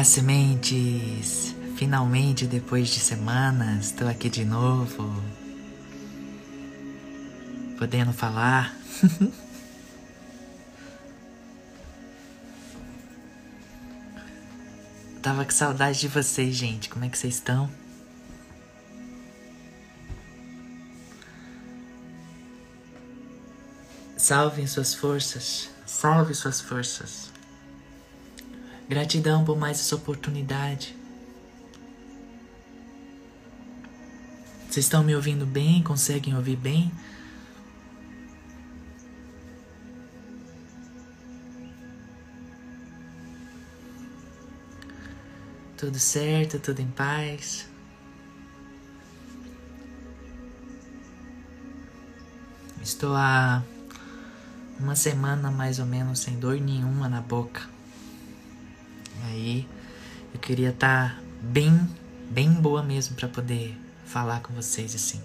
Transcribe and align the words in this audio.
Olá, 0.00 0.06
sementes! 0.06 1.54
Finalmente, 1.76 2.46
depois 2.46 2.88
de 2.88 2.98
semanas, 2.98 3.88
estou 3.88 4.08
aqui 4.08 4.30
de 4.30 4.46
novo. 4.46 5.22
Podendo 7.76 8.10
falar. 8.10 8.74
Tava 15.20 15.44
com 15.44 15.50
saudade 15.50 16.00
de 16.00 16.08
vocês, 16.08 16.56
gente. 16.56 16.88
Como 16.88 17.04
é 17.04 17.10
que 17.10 17.18
vocês 17.18 17.34
estão? 17.34 17.70
Salvem 24.16 24.66
suas 24.66 24.94
forças. 24.94 25.68
Salve 25.84 26.34
suas 26.34 26.58
forças. 26.58 27.30
Gratidão 28.90 29.44
por 29.44 29.56
mais 29.56 29.78
essa 29.78 29.94
oportunidade. 29.94 30.96
Vocês 34.68 34.84
estão 34.84 35.04
me 35.04 35.14
ouvindo 35.14 35.46
bem? 35.46 35.80
Conseguem 35.80 36.34
ouvir 36.34 36.56
bem? 36.56 36.92
Tudo 45.76 46.00
certo, 46.00 46.58
tudo 46.58 46.80
em 46.80 46.90
paz. 46.90 47.68
Estou 52.82 53.14
há 53.14 53.62
uma 54.80 54.96
semana 54.96 55.48
mais 55.48 55.78
ou 55.78 55.86
menos 55.86 56.18
sem 56.18 56.40
dor 56.40 56.60
nenhuma 56.60 57.08
na 57.08 57.20
boca. 57.20 57.78
Aí 59.30 59.66
eu 60.34 60.40
queria 60.40 60.70
estar 60.70 61.14
tá 61.14 61.22
bem, 61.40 61.88
bem 62.30 62.52
boa 62.52 62.82
mesmo 62.82 63.14
para 63.14 63.28
poder 63.28 63.78
falar 64.04 64.40
com 64.40 64.52
vocês 64.52 64.94
assim. 64.94 65.20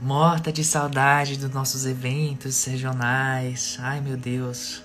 Morta 0.00 0.50
de 0.50 0.64
saudade 0.64 1.36
dos 1.36 1.50
nossos 1.50 1.86
eventos 1.86 2.64
regionais. 2.64 3.76
Ai 3.80 4.00
meu 4.00 4.16
Deus. 4.16 4.82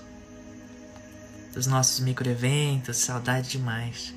Dos 1.54 1.66
nossos 1.66 2.00
microeventos, 2.00 2.98
saudade 2.98 3.48
demais. 3.48 4.14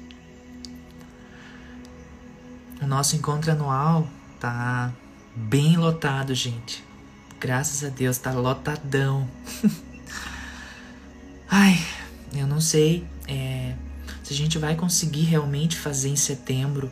O 2.82 2.86
nosso 2.86 3.16
encontro 3.16 3.52
anual 3.52 4.08
tá 4.40 4.94
bem 5.36 5.78
lotado, 5.78 6.34
gente. 6.34 6.84
Graças 7.40 7.84
a 7.84 7.90
Deus, 7.90 8.18
tá 8.18 8.32
lotadão. 8.32 9.30
Ai, 11.50 11.80
eu 12.36 12.46
não 12.46 12.60
sei 12.62 13.08
é, 13.28 13.74
se 14.24 14.34
a 14.34 14.36
gente 14.36 14.58
vai 14.58 14.76
conseguir 14.76 15.24
realmente 15.24 15.78
fazer 15.78 16.10
em 16.10 16.16
setembro. 16.16 16.92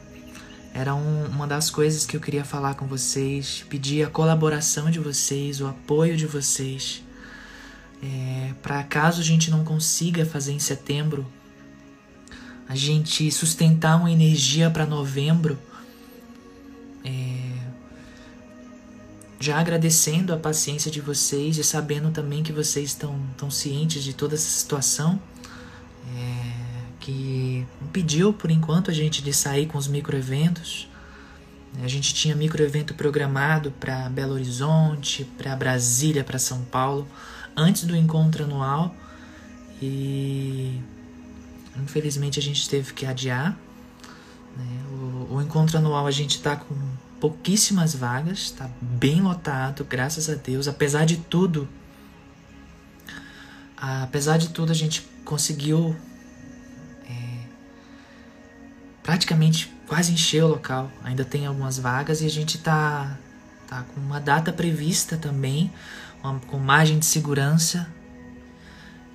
Era 0.73 0.95
um, 0.95 1.25
uma 1.25 1.47
das 1.47 1.69
coisas 1.69 2.05
que 2.05 2.15
eu 2.15 2.21
queria 2.21 2.45
falar 2.45 2.75
com 2.75 2.87
vocês, 2.87 3.65
pedir 3.69 4.03
a 4.03 4.09
colaboração 4.09 4.89
de 4.89 4.99
vocês, 4.99 5.59
o 5.59 5.67
apoio 5.67 6.15
de 6.15 6.25
vocês. 6.25 7.03
É, 8.01 8.53
para 8.61 8.83
caso 8.83 9.21
a 9.21 9.23
gente 9.23 9.49
não 9.49 9.63
consiga 9.63 10.25
fazer 10.25 10.53
em 10.53 10.59
setembro, 10.59 11.25
a 12.69 12.75
gente 12.75 13.31
sustentar 13.31 13.97
uma 13.97 14.11
energia 14.11 14.69
para 14.69 14.85
novembro 14.85 15.57
já 19.39 19.59
agradecendo 19.59 20.33
a 20.33 20.37
paciência 20.37 20.89
de 20.89 20.99
vocês 20.99 21.57
e 21.57 21.63
sabendo 21.63 22.11
também 22.11 22.41
que 22.41 22.51
vocês 22.51 22.89
estão 22.89 23.19
tão 23.37 23.51
cientes 23.51 24.03
de 24.03 24.13
toda 24.13 24.35
essa 24.35 24.49
situação, 24.49 25.21
é, 26.15 26.53
que 26.99 27.65
impediu 27.81 28.33
por 28.33 28.49
enquanto 28.49 28.89
a 28.89 28.93
gente 28.93 29.21
de 29.21 29.33
sair 29.33 29.67
com 29.67 29.77
os 29.77 29.87
microeventos. 29.87 30.89
A 31.83 31.87
gente 31.87 32.13
tinha 32.13 32.35
microevento 32.35 32.95
programado 32.95 33.71
para 33.71 34.09
Belo 34.09 34.33
Horizonte, 34.33 35.25
para 35.37 35.55
Brasília, 35.55 36.23
para 36.23 36.39
São 36.39 36.63
Paulo, 36.63 37.07
antes 37.55 37.83
do 37.83 37.95
encontro 37.95 38.45
anual 38.45 38.95
e 39.79 40.81
infelizmente 41.75 42.39
a 42.39 42.41
gente 42.41 42.67
teve 42.67 42.93
que 42.93 43.05
adiar. 43.05 43.57
Né? 44.55 44.65
O, 44.91 45.35
o 45.35 45.41
encontro 45.41 45.77
anual 45.77 46.07
a 46.07 46.11
gente 46.11 46.37
está 46.37 46.55
com 46.55 46.75
pouquíssimas 47.19 47.95
vagas, 47.95 48.39
está 48.39 48.69
bem 48.81 49.21
lotado, 49.21 49.83
graças 49.85 50.29
a 50.29 50.35
Deus. 50.35 50.67
Apesar 50.67 51.05
de 51.05 51.17
tudo, 51.17 51.67
apesar 53.75 54.37
de 54.37 54.49
tudo, 54.49 54.71
a 54.71 54.75
gente 54.75 55.07
conseguiu 55.25 55.95
é, 57.09 57.39
praticamente 59.03 59.73
quase 59.87 60.11
encher 60.11 60.43
o 60.43 60.47
local. 60.47 60.91
Ainda 61.03 61.25
tem 61.25 61.45
algumas 61.45 61.77
vagas 61.79 62.21
e 62.21 62.25
a 62.25 62.29
gente 62.29 62.57
está 62.57 63.17
tá 63.67 63.83
com 63.83 63.99
uma 63.99 64.19
data 64.19 64.53
prevista 64.53 65.17
também, 65.17 65.71
uma, 66.23 66.39
com 66.39 66.57
margem 66.57 66.99
de 66.99 67.05
segurança 67.05 67.87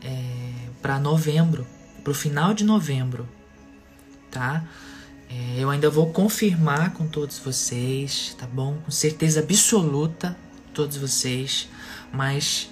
é, 0.02 0.52
para 0.80 0.98
novembro, 0.98 1.66
para 2.02 2.10
o 2.10 2.14
final 2.14 2.52
de 2.52 2.64
novembro, 2.64 3.28
tá? 4.30 4.64
É, 5.32 5.54
eu 5.58 5.70
ainda 5.70 5.88
vou 5.88 6.10
confirmar 6.10 6.92
com 6.92 7.06
todos 7.06 7.38
vocês, 7.38 8.36
tá 8.38 8.46
bom? 8.46 8.76
Com 8.84 8.90
certeza 8.90 9.40
absoluta, 9.40 10.36
todos 10.74 10.96
vocês. 10.98 11.68
Mas 12.12 12.68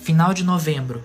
final 0.00 0.34
de 0.34 0.42
novembro, 0.42 1.02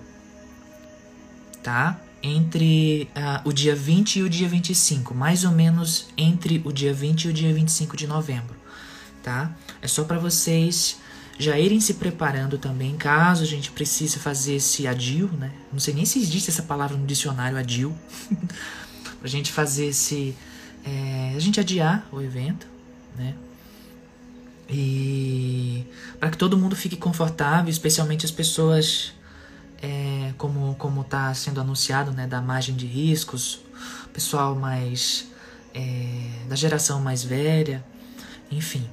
tá? 1.62 2.00
Entre 2.22 3.08
uh, 3.16 3.48
o 3.48 3.52
dia 3.52 3.76
20 3.76 4.16
e 4.16 4.22
o 4.24 4.28
dia 4.28 4.48
25, 4.48 5.14
mais 5.14 5.44
ou 5.44 5.52
menos 5.52 6.08
entre 6.16 6.60
o 6.64 6.72
dia 6.72 6.92
20 6.92 7.24
e 7.24 7.28
o 7.28 7.32
dia 7.32 7.54
25 7.54 7.96
de 7.96 8.06
novembro, 8.06 8.54
tá? 9.22 9.56
É 9.80 9.86
só 9.86 10.04
para 10.04 10.18
vocês 10.18 10.98
já 11.38 11.58
irem 11.58 11.80
se 11.80 11.94
preparando 11.94 12.58
também, 12.58 12.96
caso 12.96 13.42
a 13.42 13.46
gente 13.46 13.70
precise 13.70 14.18
fazer 14.18 14.56
esse 14.56 14.86
adio, 14.86 15.30
né? 15.38 15.50
Não 15.72 15.78
sei 15.78 15.94
nem 15.94 16.04
se 16.04 16.18
existe 16.18 16.50
essa 16.50 16.62
palavra 16.62 16.96
no 16.96 17.06
dicionário 17.06 17.56
adio. 17.56 17.96
pra 19.20 19.28
gente 19.28 19.52
fazer 19.52 19.86
esse. 19.86 20.34
É, 20.84 21.34
a 21.36 21.38
gente 21.38 21.60
adiar 21.60 22.08
o 22.10 22.20
evento, 22.20 22.66
né? 23.16 23.34
E 24.68 25.84
para 26.18 26.30
que 26.30 26.38
todo 26.38 26.56
mundo 26.56 26.74
fique 26.74 26.96
confortável, 26.96 27.70
especialmente 27.70 28.24
as 28.24 28.30
pessoas, 28.30 29.12
é, 29.82 30.32
como 30.38 30.74
como 30.76 31.02
está 31.02 31.32
sendo 31.34 31.60
anunciado, 31.60 32.12
né, 32.12 32.26
da 32.26 32.40
margem 32.40 32.74
de 32.74 32.86
riscos, 32.86 33.60
pessoal 34.12 34.54
mais 34.54 35.28
é, 35.74 36.46
da 36.48 36.56
geração 36.56 37.00
mais 37.00 37.22
velha, 37.22 37.84
enfim. 38.50 38.88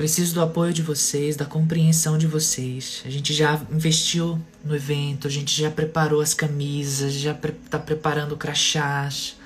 Preciso 0.00 0.32
do 0.32 0.40
apoio 0.40 0.72
de 0.72 0.80
vocês, 0.80 1.36
da 1.36 1.44
compreensão 1.44 2.16
de 2.16 2.26
vocês. 2.26 3.02
A 3.04 3.10
gente 3.10 3.34
já 3.34 3.60
investiu 3.70 4.40
no 4.64 4.74
evento, 4.74 5.28
a 5.28 5.30
gente 5.30 5.60
já 5.60 5.70
preparou 5.70 6.22
as 6.22 6.32
camisas, 6.32 7.12
já 7.12 7.34
pre 7.34 7.52
tá 7.52 7.78
preparando 7.78 8.34
crachás, 8.34 9.36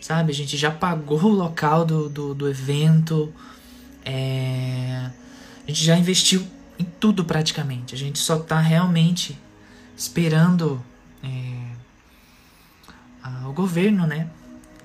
sabe? 0.00 0.32
A 0.32 0.34
gente 0.34 0.56
já 0.56 0.70
pagou 0.70 1.22
o 1.24 1.28
local 1.28 1.84
do, 1.84 2.08
do, 2.08 2.34
do 2.34 2.48
evento. 2.48 3.30
É... 4.02 5.10
A 5.64 5.66
gente 5.66 5.84
já 5.84 5.98
investiu 5.98 6.46
em 6.78 6.84
tudo 6.98 7.22
praticamente. 7.22 7.94
A 7.94 7.98
gente 7.98 8.18
só 8.18 8.38
tá 8.38 8.58
realmente 8.58 9.38
esperando 9.94 10.82
é... 11.22 11.74
o 13.46 13.52
governo, 13.52 14.06
né? 14.06 14.30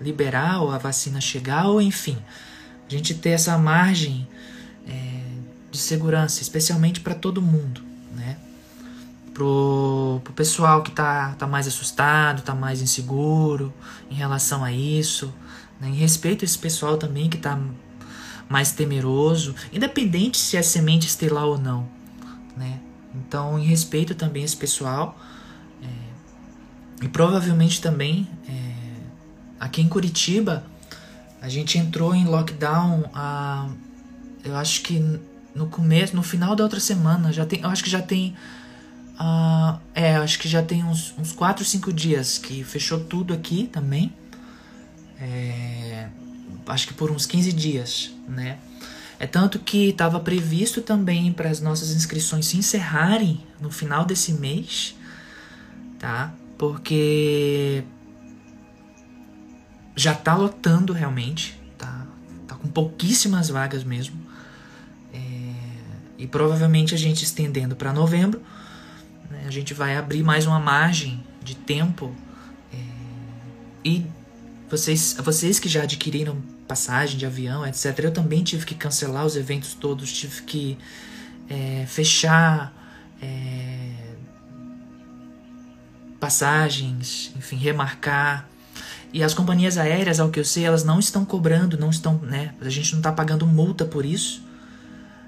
Liberar 0.01 0.61
ou 0.61 0.71
a 0.71 0.77
vacina 0.77 1.21
chegar, 1.21 1.67
ou 1.67 1.81
enfim, 1.81 2.17
a 2.85 2.91
gente 2.91 3.13
ter 3.13 3.29
essa 3.29 3.57
margem 3.57 4.27
de 5.75 5.81
segurança, 5.81 6.41
especialmente 6.41 6.99
para 6.99 7.13
todo 7.13 7.41
mundo, 7.41 7.81
né? 8.15 8.37
Pro, 9.33 10.21
pro 10.23 10.33
pessoal 10.33 10.81
que 10.81 10.91
tá, 10.91 11.35
tá 11.37 11.45
mais 11.45 11.67
assustado, 11.67 12.41
tá 12.41 12.55
mais 12.55 12.81
inseguro 12.81 13.73
em 14.09 14.15
relação 14.15 14.63
a 14.63 14.71
isso, 14.71 15.33
né? 15.79 15.89
em 15.89 15.95
respeito 15.95 16.43
a 16.43 16.45
esse 16.45 16.57
pessoal 16.57 16.97
também 16.97 17.29
que 17.29 17.37
tá 17.37 17.59
mais 18.47 18.71
temeroso, 18.71 19.53
independente 19.73 20.37
se 20.37 20.55
é 20.55 20.61
semente 20.61 21.07
estelar 21.07 21.43
ou 21.45 21.57
não, 21.57 21.87
né? 22.55 22.79
Então, 23.13 23.59
em 23.59 23.65
respeito 23.65 24.15
também 24.15 24.43
a 24.43 24.45
esse 24.45 24.55
pessoal, 24.55 25.19
é, 25.83 27.05
e 27.05 27.09
provavelmente 27.09 27.81
também 27.81 28.29
é, 28.47 28.73
aqui 29.59 29.81
em 29.81 29.89
Curitiba, 29.89 30.63
a 31.41 31.49
gente 31.49 31.77
entrou 31.77 32.15
em 32.15 32.25
lockdown 32.25 33.09
há 33.13 33.67
eu 34.45 34.55
acho 34.55 34.83
que 34.83 35.19
no 35.55 35.67
começo, 35.67 36.15
no 36.15 36.21
final 36.21 36.55
da 36.55 36.63
outra 36.63 36.79
semana, 36.79 37.31
já 37.31 37.45
tem, 37.45 37.61
eu 37.61 37.69
acho 37.69 37.83
que 37.83 37.89
já 37.89 38.01
tem 38.01 38.35
uh, 39.15 39.79
é, 39.93 40.15
acho 40.17 40.37
que 40.39 40.47
já 40.47 40.61
tem 40.61 40.83
uns, 40.83 41.13
uns 41.17 41.31
4, 41.31 41.63
5 41.63 41.93
dias 41.93 42.37
que 42.37 42.63
fechou 42.63 42.99
tudo 42.99 43.33
aqui 43.33 43.67
também. 43.71 44.13
É, 45.19 46.09
acho 46.67 46.87
que 46.87 46.93
por 46.93 47.09
uns 47.09 47.25
15 47.25 47.53
dias, 47.53 48.11
né? 48.27 48.57
É 49.17 49.25
tanto 49.25 49.59
que 49.59 49.89
estava 49.89 50.19
previsto 50.19 50.81
também 50.81 51.31
para 51.31 51.49
as 51.49 51.61
nossas 51.61 51.91
inscrições 51.91 52.47
se 52.47 52.57
encerrarem 52.57 53.41
no 53.61 53.71
final 53.71 54.03
desse 54.03 54.33
mês, 54.33 54.93
tá? 55.97 56.33
Porque 56.57 57.83
já 59.95 60.11
está 60.11 60.35
lotando 60.35 60.91
realmente, 60.91 61.57
tá? 61.77 62.05
Tá 62.45 62.55
com 62.55 62.67
pouquíssimas 62.67 63.47
vagas 63.47 63.85
mesmo. 63.85 64.24
E 66.17 66.27
provavelmente 66.27 66.93
a 66.93 66.97
gente 66.97 67.23
estendendo 67.23 67.75
para 67.75 67.91
novembro, 67.91 68.41
né, 69.29 69.43
a 69.47 69.51
gente 69.51 69.73
vai 69.73 69.95
abrir 69.97 70.23
mais 70.23 70.45
uma 70.45 70.59
margem 70.59 71.23
de 71.43 71.55
tempo. 71.55 72.15
É, 72.73 72.77
e 73.83 74.05
vocês, 74.69 75.15
vocês 75.23 75.59
que 75.59 75.69
já 75.69 75.83
adquiriram 75.83 76.37
passagem 76.67 77.17
de 77.17 77.25
avião, 77.25 77.65
etc., 77.65 77.99
eu 77.99 78.11
também 78.11 78.43
tive 78.43 78.65
que 78.65 78.75
cancelar 78.75 79.25
os 79.25 79.35
eventos 79.35 79.73
todos, 79.73 80.11
tive 80.11 80.41
que 80.43 80.77
é, 81.49 81.85
fechar 81.87 82.73
é, 83.21 84.15
passagens, 86.19 87.31
enfim, 87.35 87.57
remarcar. 87.57 88.49
E 89.13 89.23
as 89.23 89.33
companhias 89.33 89.77
aéreas, 89.77 90.19
ao 90.19 90.29
que 90.29 90.39
eu 90.39 90.45
sei, 90.45 90.65
elas 90.65 90.83
não 90.83 90.99
estão 90.99 91.23
cobrando, 91.23 91.77
não 91.77 91.89
estão, 91.89 92.17
né? 92.17 92.53
A 92.59 92.69
gente 92.69 92.91
não 92.91 92.99
está 92.99 93.11
pagando 93.11 93.45
multa 93.45 93.85
por 93.85 94.05
isso. 94.05 94.43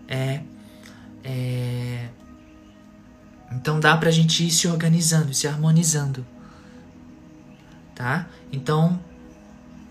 É, 0.07 0.41
é, 1.29 2.07
então 3.51 3.81
dá 3.81 3.97
pra 3.97 4.09
gente 4.09 4.47
ir 4.47 4.49
se 4.49 4.65
organizando, 4.65 5.33
se 5.33 5.45
harmonizando. 5.45 6.25
Tá? 7.93 8.27
Então, 8.49 8.97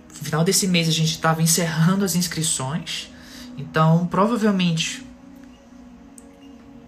no 0.09 0.25
final 0.25 0.43
desse 0.43 0.67
mês 0.67 0.89
a 0.89 0.93
gente 0.93 1.11
estava 1.11 1.43
encerrando 1.43 2.07
as 2.07 2.15
inscrições. 2.15 3.11
Então, 3.59 4.07
provavelmente, 4.07 5.05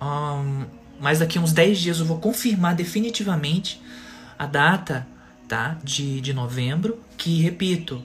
um, 0.00 0.64
mais 0.98 1.18
daqui 1.18 1.38
uns 1.38 1.52
10 1.52 1.78
dias 1.78 2.00
eu 2.00 2.06
vou 2.06 2.18
confirmar 2.18 2.74
definitivamente 2.74 3.82
a 4.38 4.46
data 4.46 5.06
tá, 5.46 5.76
de, 5.84 6.22
de 6.22 6.32
novembro, 6.32 6.98
que, 7.18 7.42
repito, 7.42 8.02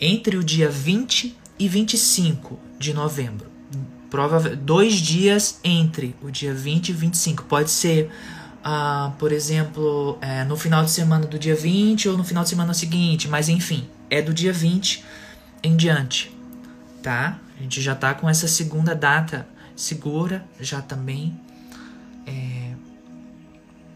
entre 0.00 0.36
o 0.38 0.44
dia 0.44 0.70
20 0.70 1.36
e 1.58 1.68
25 1.68 2.58
de 2.78 2.94
novembro. 2.94 3.51
Prova 4.12 4.38
dois 4.40 4.96
dias 4.96 5.58
entre 5.64 6.14
o 6.20 6.30
dia 6.30 6.52
20 6.52 6.90
e 6.90 6.92
25. 6.92 7.44
Pode 7.44 7.70
ser, 7.70 8.10
uh, 8.58 9.10
por 9.12 9.32
exemplo, 9.32 10.18
é, 10.20 10.44
no 10.44 10.54
final 10.54 10.84
de 10.84 10.90
semana 10.90 11.24
do 11.24 11.38
dia 11.38 11.56
20 11.56 12.10
ou 12.10 12.18
no 12.18 12.22
final 12.22 12.42
de 12.42 12.50
semana 12.50 12.74
seguinte, 12.74 13.26
mas 13.26 13.48
enfim, 13.48 13.88
é 14.10 14.20
do 14.20 14.34
dia 14.34 14.52
20 14.52 15.02
em 15.62 15.74
diante, 15.74 16.30
tá? 17.02 17.38
A 17.58 17.62
gente 17.62 17.80
já 17.80 17.94
tá 17.94 18.12
com 18.12 18.28
essa 18.28 18.46
segunda 18.46 18.94
data 18.94 19.48
segura 19.74 20.44
já 20.60 20.82
também. 20.82 21.34
É, 22.26 22.72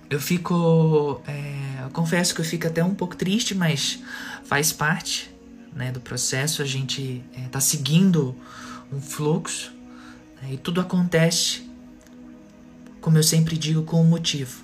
eu 0.08 0.18
fico. 0.18 1.20
É, 1.28 1.82
eu 1.82 1.90
confesso 1.90 2.34
que 2.34 2.40
eu 2.40 2.44
fico 2.46 2.66
até 2.66 2.82
um 2.82 2.94
pouco 2.94 3.14
triste, 3.14 3.54
mas 3.54 3.98
faz 4.46 4.72
parte 4.72 5.30
né, 5.74 5.92
do 5.92 6.00
processo. 6.00 6.62
A 6.62 6.64
gente 6.64 7.22
é, 7.36 7.48
tá 7.48 7.60
seguindo 7.60 8.34
um 8.90 8.98
fluxo 8.98 9.75
e 10.50 10.56
tudo 10.56 10.80
acontece, 10.80 11.68
como 13.00 13.18
eu 13.18 13.22
sempre 13.22 13.56
digo, 13.56 13.82
com 13.82 14.00
um 14.00 14.04
motivo. 14.04 14.62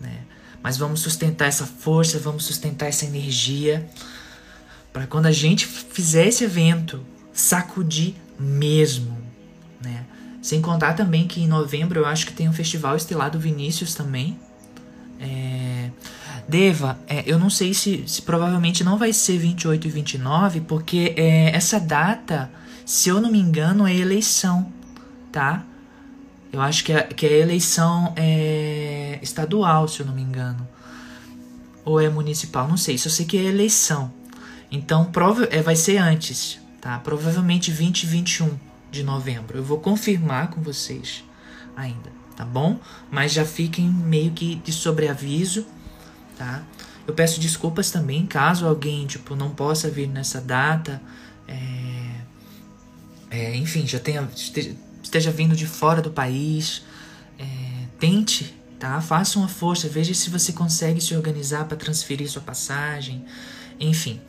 Né? 0.00 0.20
Mas 0.62 0.76
vamos 0.76 1.00
sustentar 1.00 1.46
essa 1.46 1.66
força, 1.66 2.18
vamos 2.18 2.44
sustentar 2.44 2.86
essa 2.86 3.04
energia 3.04 3.88
para 4.92 5.06
quando 5.06 5.26
a 5.26 5.32
gente 5.32 5.66
fizer 5.66 6.26
esse 6.26 6.44
evento, 6.44 7.04
sacudir 7.32 8.14
mesmo, 8.38 9.16
né? 9.80 10.04
Sem 10.40 10.62
contar 10.62 10.94
também 10.94 11.26
que 11.26 11.40
em 11.42 11.48
novembro 11.48 12.00
eu 12.00 12.06
acho 12.06 12.26
que 12.26 12.32
tem 12.32 12.48
um 12.48 12.52
festival 12.52 12.96
estelado 12.96 13.38
Vinícius 13.38 13.94
também. 13.94 14.38
É... 15.20 15.90
Deva, 16.48 16.98
é, 17.06 17.22
eu 17.26 17.38
não 17.38 17.50
sei 17.50 17.74
se, 17.74 18.04
se, 18.06 18.22
provavelmente 18.22 18.82
não 18.82 18.96
vai 18.96 19.12
ser 19.12 19.36
28 19.36 19.86
e 19.86 19.90
29, 19.90 20.60
porque 20.62 21.12
é, 21.14 21.54
essa 21.54 21.78
data, 21.78 22.50
se 22.88 23.10
eu 23.10 23.20
não 23.20 23.30
me 23.30 23.38
engano, 23.38 23.86
é 23.86 23.94
eleição, 23.94 24.72
tá? 25.30 25.62
Eu 26.50 26.58
acho 26.62 26.82
que 26.82 26.90
é, 26.90 27.02
que 27.02 27.26
é 27.26 27.38
eleição 27.38 28.14
é, 28.16 29.18
estadual, 29.20 29.86
se 29.86 30.00
eu 30.00 30.06
não 30.06 30.14
me 30.14 30.22
engano. 30.22 30.66
Ou 31.84 32.00
é 32.00 32.08
municipal, 32.08 32.66
não 32.66 32.78
sei. 32.78 32.96
Só 32.96 33.10
sei 33.10 33.26
que 33.26 33.36
é 33.36 33.42
eleição. 33.42 34.10
Então, 34.70 35.04
prova 35.04 35.46
é, 35.50 35.60
vai 35.60 35.76
ser 35.76 35.98
antes, 35.98 36.58
tá? 36.80 36.98
Provavelmente 37.00 37.70
20 37.70 38.04
e 38.04 38.06
21 38.06 38.58
de 38.90 39.02
novembro. 39.02 39.58
Eu 39.58 39.64
vou 39.64 39.80
confirmar 39.80 40.48
com 40.48 40.62
vocês 40.62 41.22
ainda, 41.76 42.10
tá 42.34 42.46
bom? 42.46 42.80
Mas 43.10 43.34
já 43.34 43.44
fiquem 43.44 43.86
meio 43.86 44.30
que 44.30 44.54
de 44.54 44.72
sobreaviso, 44.72 45.66
tá? 46.38 46.62
Eu 47.06 47.12
peço 47.12 47.38
desculpas 47.38 47.90
também 47.90 48.24
caso 48.24 48.66
alguém, 48.66 49.06
tipo, 49.06 49.36
não 49.36 49.50
possa 49.50 49.90
vir 49.90 50.08
nessa 50.08 50.40
data. 50.40 51.02
É, 51.46 52.07
é, 53.30 53.54
enfim, 53.56 53.86
já 53.86 53.98
tenha, 53.98 54.28
esteja, 54.34 54.74
esteja, 55.02 55.30
vindo 55.30 55.54
de 55.54 55.66
fora 55.66 56.00
do 56.00 56.10
país. 56.10 56.82
É, 57.38 57.44
tente, 57.98 58.54
tá? 58.78 59.00
Faça 59.00 59.38
uma 59.38 59.48
força, 59.48 59.88
veja 59.88 60.14
se 60.14 60.30
você 60.30 60.52
consegue 60.52 61.00
se 61.00 61.14
organizar 61.14 61.66
para 61.66 61.76
transferir 61.76 62.28
sua 62.30 62.42
passagem. 62.42 63.24
Enfim, 63.78 64.20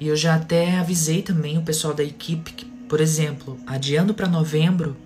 e 0.00 0.08
eu 0.08 0.16
já 0.16 0.36
até 0.36 0.78
avisei 0.78 1.22
também 1.22 1.58
o 1.58 1.62
pessoal 1.62 1.92
da 1.92 2.04
equipe 2.04 2.52
que, 2.52 2.64
por 2.64 3.00
exemplo, 3.00 3.58
adiando 3.66 4.14
para 4.14 4.28
novembro, 4.28 4.96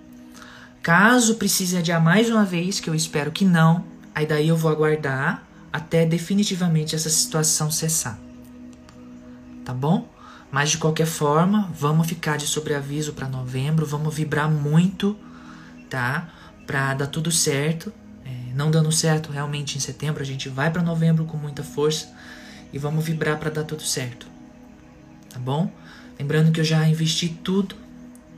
caso 0.81 1.35
precise 1.35 1.77
adiar 1.77 2.01
mais 2.01 2.29
uma 2.29 2.45
vez, 2.45 2.79
que 2.79 2.89
eu 2.89 2.95
espero 2.95 3.31
que 3.31 3.43
não, 3.43 3.85
aí 4.13 4.25
daí 4.25 4.47
eu 4.47 4.57
vou 4.57 4.71
aguardar 4.71 5.47
até 5.71 6.05
definitivamente 6.05 6.95
essa 6.95 7.09
situação 7.09 7.71
cessar. 7.71 8.19
Tá 9.65 9.73
bom? 9.73 10.12
Mas 10.53 10.69
de 10.69 10.77
qualquer 10.77 11.07
forma, 11.07 11.69
vamos 11.77 12.07
ficar 12.07 12.37
de 12.37 12.47
sobreaviso 12.47 13.11
para 13.11 13.27
novembro, 13.27 13.85
vamos 13.85 14.15
vibrar 14.15 14.49
muito, 14.49 15.17
tá? 15.89 16.29
Para 16.65 16.93
dar 16.93 17.07
tudo 17.07 17.29
certo. 17.29 17.91
É, 18.23 18.53
não 18.53 18.71
dando 18.71 18.91
certo 18.91 19.33
realmente 19.33 19.77
em 19.77 19.81
setembro, 19.81 20.23
a 20.23 20.25
gente 20.25 20.47
vai 20.47 20.71
para 20.71 20.81
novembro 20.81 21.25
com 21.25 21.35
muita 21.35 21.61
força 21.63 22.13
e 22.71 22.77
vamos 22.77 23.03
vibrar 23.03 23.37
para 23.37 23.49
dar 23.49 23.63
tudo 23.65 23.81
certo 23.81 24.31
tá 25.33 25.39
bom? 25.39 25.69
Lembrando 26.17 26.51
que 26.51 26.59
eu 26.59 26.63
já 26.63 26.87
investi 26.87 27.27
tudo. 27.27 27.75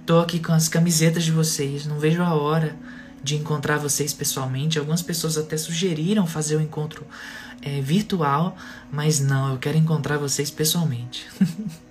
Tô 0.05 0.19
aqui 0.19 0.39
com 0.39 0.53
as 0.53 0.69
camisetas 0.69 1.23
de 1.23 1.31
vocês, 1.31 1.85
não 1.85 1.99
vejo 1.99 2.23
a 2.23 2.33
hora 2.33 2.75
de 3.21 3.35
encontrar 3.35 3.77
vocês 3.77 4.13
pessoalmente. 4.13 4.79
Algumas 4.79 5.01
pessoas 5.01 5.37
até 5.37 5.57
sugeriram 5.57 6.25
fazer 6.25 6.55
o 6.55 6.61
encontro 6.61 7.05
é, 7.61 7.81
virtual, 7.81 8.55
mas 8.91 9.19
não, 9.19 9.51
eu 9.51 9.57
quero 9.57 9.77
encontrar 9.77 10.17
vocês 10.17 10.49
pessoalmente. 10.49 11.27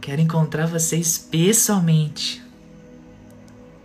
quero 0.00 0.20
encontrar 0.20 0.66
vocês 0.66 1.18
pessoalmente. 1.18 2.42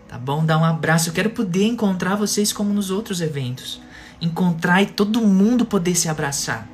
Tá 0.08 0.18
bom? 0.18 0.46
Dar 0.46 0.58
um 0.58 0.64
abraço. 0.64 1.10
Eu 1.10 1.14
quero 1.14 1.30
poder 1.30 1.66
encontrar 1.66 2.16
vocês 2.16 2.54
como 2.54 2.74
nos 2.74 2.90
outros 2.90 3.22
eventos. 3.22 3.82
Encontrar 4.22 4.82
e 4.82 4.86
todo 4.86 5.22
mundo 5.22 5.66
poder 5.66 5.96
se 5.96 6.08
abraçar. 6.08 6.68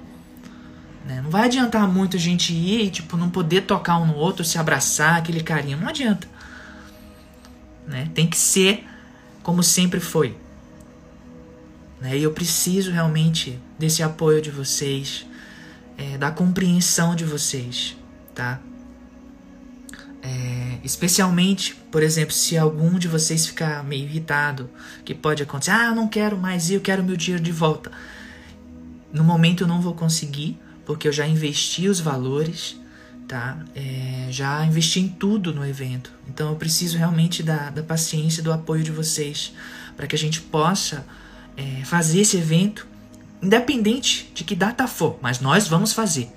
Né? 1.05 1.21
Não 1.21 1.31
vai 1.31 1.45
adiantar 1.45 1.87
muito 1.87 2.17
a 2.17 2.19
gente 2.19 2.53
ir 2.53 2.85
e 2.85 2.89
tipo, 2.91 3.17
não 3.17 3.29
poder 3.29 3.61
tocar 3.61 3.97
um 3.97 4.05
no 4.05 4.15
outro, 4.15 4.45
se 4.45 4.57
abraçar, 4.57 5.17
aquele 5.17 5.41
carinho. 5.41 5.77
Não 5.77 5.87
adianta. 5.87 6.27
Né? 7.87 8.09
Tem 8.13 8.27
que 8.27 8.37
ser 8.37 8.85
como 9.41 9.63
sempre 9.63 9.99
foi. 9.99 10.37
Né? 11.99 12.17
E 12.17 12.23
eu 12.23 12.31
preciso 12.31 12.91
realmente 12.91 13.59
desse 13.77 14.03
apoio 14.03 14.41
de 14.41 14.51
vocês, 14.51 15.25
é, 15.97 16.17
da 16.17 16.31
compreensão 16.31 17.15
de 17.15 17.25
vocês, 17.25 17.95
tá? 18.35 18.59
É, 20.23 20.77
especialmente, 20.83 21.75
por 21.91 22.03
exemplo, 22.03 22.33
se 22.33 22.57
algum 22.57 22.99
de 22.99 23.07
vocês 23.07 23.45
ficar 23.45 23.83
meio 23.83 24.03
irritado, 24.03 24.69
que 25.03 25.15
pode 25.15 25.41
acontecer, 25.41 25.71
ah, 25.71 25.85
eu 25.87 25.95
não 25.95 26.07
quero 26.07 26.37
mais 26.37 26.69
ir, 26.69 26.75
eu 26.75 26.81
quero 26.81 27.03
meu 27.03 27.17
dinheiro 27.17 27.43
de 27.43 27.51
volta. 27.51 27.91
No 29.11 29.23
momento 29.23 29.63
eu 29.63 29.67
não 29.67 29.81
vou 29.81 29.93
conseguir, 29.93 30.59
porque 30.85 31.07
eu 31.07 31.11
já 31.11 31.27
investi 31.27 31.87
os 31.87 31.99
valores, 31.99 32.79
tá? 33.27 33.57
É, 33.75 34.27
já 34.29 34.63
investi 34.65 34.99
em 34.99 35.07
tudo 35.07 35.53
no 35.53 35.65
evento. 35.65 36.11
Então 36.27 36.49
eu 36.49 36.55
preciso 36.55 36.97
realmente 36.97 37.41
da, 37.41 37.69
da 37.69 37.81
paciência, 37.81 38.43
do 38.43 38.51
apoio 38.51 38.83
de 38.83 38.91
vocês, 38.91 39.53
para 39.97 40.05
que 40.05 40.15
a 40.15 40.19
gente 40.19 40.41
possa 40.41 41.05
é, 41.57 41.83
fazer 41.83 42.21
esse 42.21 42.37
evento, 42.37 42.87
independente 43.41 44.31
de 44.35 44.43
que 44.43 44.55
data 44.55 44.87
for, 44.87 45.17
mas 45.21 45.39
nós 45.39 45.67
vamos 45.67 45.93
fazer. 45.93 46.29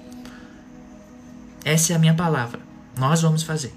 Essa 1.64 1.92
é 1.92 1.96
a 1.96 1.98
minha 1.98 2.14
palavra. 2.14 2.63
Nós 2.96 3.22
vamos 3.22 3.42
fazer. 3.42 3.72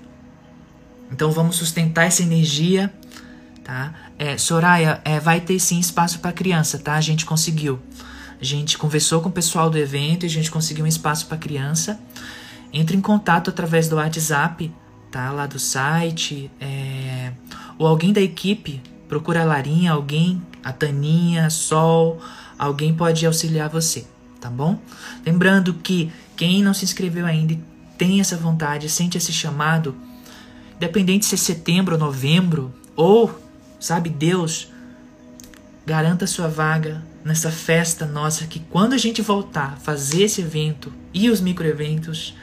Então 1.12 1.32
vamos 1.32 1.56
sustentar 1.56 2.06
essa 2.06 2.22
energia, 2.22 2.94
tá? 3.64 3.94
É, 4.18 4.38
Soraya, 4.38 5.02
é, 5.06 5.20
vai 5.20 5.40
ter 5.40 5.60
sim 5.60 5.80
espaço 5.80 6.20
para 6.20 6.32
criança, 6.32 6.78
tá? 6.78 6.96
A 6.96 7.02
gente 7.02 7.26
conseguiu. 7.26 7.80
A 8.40 8.44
gente 8.44 8.78
conversou 8.78 9.22
com 9.22 9.30
o 9.30 9.32
pessoal 9.32 9.70
do 9.70 9.78
evento 9.78 10.24
e 10.24 10.28
a 10.28 10.30
gente 10.30 10.52
conseguiu 10.52 10.86
um 10.86 10.88
espaço 10.88 11.28
para 11.28 11.38
criança. 11.38 12.00
Entre 12.72 12.96
em 12.96 13.02
contato 13.02 13.50
através 13.50 13.88
do 13.88 13.96
WhatsApp, 13.96 14.72
tá? 15.10 15.32
Lá 15.32 15.46
do 15.46 15.60
site. 15.60 16.52
É... 16.60 17.32
Ou 17.80 17.88
alguém 17.88 18.12
da 18.12 18.22
equipe, 18.22 18.82
procura 19.08 19.42
a 19.42 19.46
Larinha, 19.46 19.94
alguém, 19.94 20.42
a 20.64 20.74
Taninha, 20.74 21.46
a 21.46 21.50
Sol, 21.50 22.20
alguém 22.58 22.94
pode 22.94 23.26
auxiliar 23.26 23.70
você, 23.70 24.06
tá 24.42 24.50
bom? 24.50 24.80
Lembrando 25.26 25.74
que 25.76 26.12
quem 26.36 26.62
não 26.62 26.74
se 26.74 26.86
inscreveu 26.86 27.26
ainda 27.26 27.58
tem 27.98 28.20
essa 28.20 28.38
vontade, 28.38 28.90
sente 28.90 29.18
esse 29.18 29.34
chamado, 29.34 29.96
independente 30.76 31.26
se 31.26 31.36
é 31.36 31.38
setembro 31.38 31.96
ou 31.96 32.00
novembro, 32.00 32.74
ou, 32.96 33.42
sabe, 33.80 34.10
Deus, 34.10 34.72
garanta 35.86 36.28
sua 36.28 36.48
vaga 36.48 37.04
nessa 37.24 37.52
festa 37.52 38.06
nossa 38.06 38.46
que 38.46 38.60
quando 38.60 38.94
a 38.94 38.98
gente 38.98 39.22
voltar 39.22 39.74
a 39.74 39.78
fazer 39.78 40.24
esse 40.24 40.42
evento 40.42 40.94
e 41.14 41.30
os 41.30 41.42
microeventos, 41.42 42.36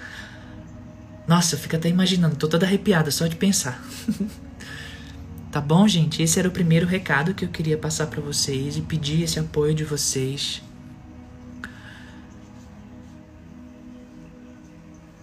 nossa, 1.26 1.54
eu 1.54 1.58
fico 1.58 1.76
até 1.76 1.88
imaginando, 1.88 2.36
tô 2.36 2.48
toda 2.48 2.66
arrepiada 2.66 3.10
só 3.10 3.26
de 3.26 3.36
pensar. 3.36 3.82
tá 5.50 5.60
bom, 5.60 5.88
gente? 5.88 6.22
Esse 6.22 6.38
era 6.38 6.48
o 6.48 6.52
primeiro 6.52 6.86
recado 6.86 7.32
que 7.32 7.44
eu 7.44 7.48
queria 7.48 7.78
passar 7.78 8.08
para 8.08 8.20
vocês 8.20 8.76
e 8.76 8.82
pedir 8.82 9.22
esse 9.22 9.38
apoio 9.38 9.74
de 9.74 9.84
vocês. 9.84 10.62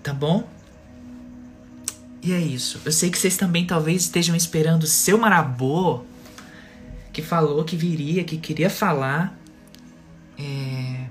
Tá 0.03 0.13
bom? 0.13 0.47
E 2.21 2.33
é 2.33 2.39
isso. 2.39 2.79
Eu 2.85 2.91
sei 2.91 3.09
que 3.09 3.17
vocês 3.17 3.37
também 3.37 3.65
talvez 3.65 4.03
estejam 4.03 4.35
esperando 4.35 4.83
o 4.83 4.87
seu 4.87 5.17
marabô 5.17 6.03
que 7.11 7.21
falou 7.21 7.63
que 7.63 7.75
viria, 7.75 8.23
que 8.23 8.37
queria 8.37 8.69
falar. 8.69 9.37
É, 10.37 11.05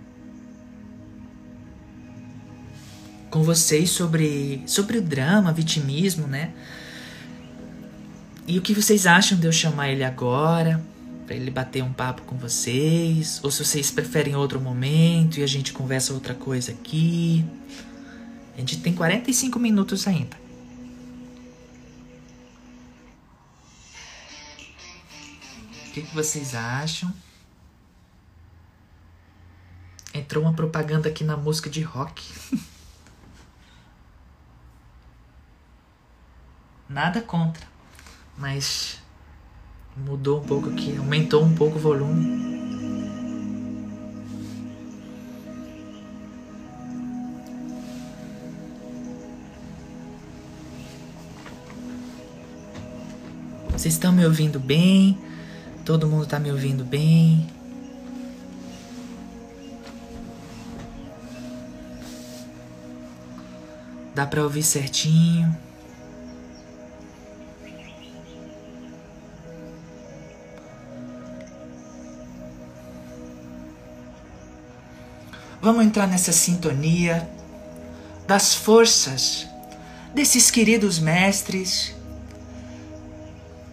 com 3.31 3.43
vocês 3.43 3.91
sobre, 3.91 4.63
sobre 4.67 4.99
o 4.99 5.03
drama, 5.03 5.53
vitimismo, 5.53 6.27
né? 6.27 6.53
E 8.47 8.59
o 8.59 8.63
que 8.63 8.75
vocês 8.75 9.07
acham 9.07 9.39
de 9.39 9.47
eu 9.47 9.53
chamar 9.53 9.91
ele 9.91 10.03
agora? 10.03 10.83
Pra 11.27 11.37
ele 11.37 11.51
bater 11.51 11.83
um 11.83 11.93
papo 11.93 12.23
com 12.23 12.37
vocês? 12.37 13.39
Ou 13.45 13.51
se 13.51 13.65
vocês 13.65 13.91
preferem 13.91 14.35
outro 14.35 14.61
momento 14.61 15.39
e 15.39 15.45
a 15.45 15.47
gente 15.47 15.73
conversa 15.73 16.13
outra 16.13 16.35
coisa 16.35 16.73
aqui? 16.73 17.45
A 18.55 18.59
gente 18.59 18.81
tem 18.81 18.95
45 18.95 19.59
minutos 19.59 20.07
ainda. 20.07 20.37
O 25.87 25.93
que, 25.93 26.03
que 26.03 26.15
vocês 26.15 26.55
acham? 26.55 27.13
Entrou 30.15 30.45
uma 30.45 30.53
propaganda 30.53 31.09
aqui 31.09 31.25
na 31.25 31.37
música 31.37 31.69
de 31.71 31.83
rock. 31.83 32.23
Nada 36.89 37.21
contra, 37.21 37.67
mas 38.37 38.99
mudou 39.97 40.41
um 40.41 40.45
pouco 40.45 40.71
aqui, 40.71 40.97
aumentou 40.97 41.45
um 41.45 41.55
pouco 41.55 41.77
o 41.77 41.81
volume. 41.81 42.60
Vocês 53.81 53.95
estão 53.95 54.13
me 54.13 54.27
ouvindo 54.27 54.61
bem? 54.61 55.19
Todo 55.87 56.07
mundo 56.07 56.25
está 56.25 56.39
me 56.39 56.53
ouvindo 56.53 56.85
bem? 56.85 57.49
Dá 64.15 64.27
para 64.27 64.43
ouvir 64.43 64.63
certinho? 64.63 65.57
Vamos 75.63 75.87
entrar 75.87 76.07
nessa 76.07 76.33
sintonia 76.33 77.27
das 78.27 78.55
forças 78.55 79.49
desses 80.15 80.51
queridos 80.51 80.99
mestres, 80.99 81.95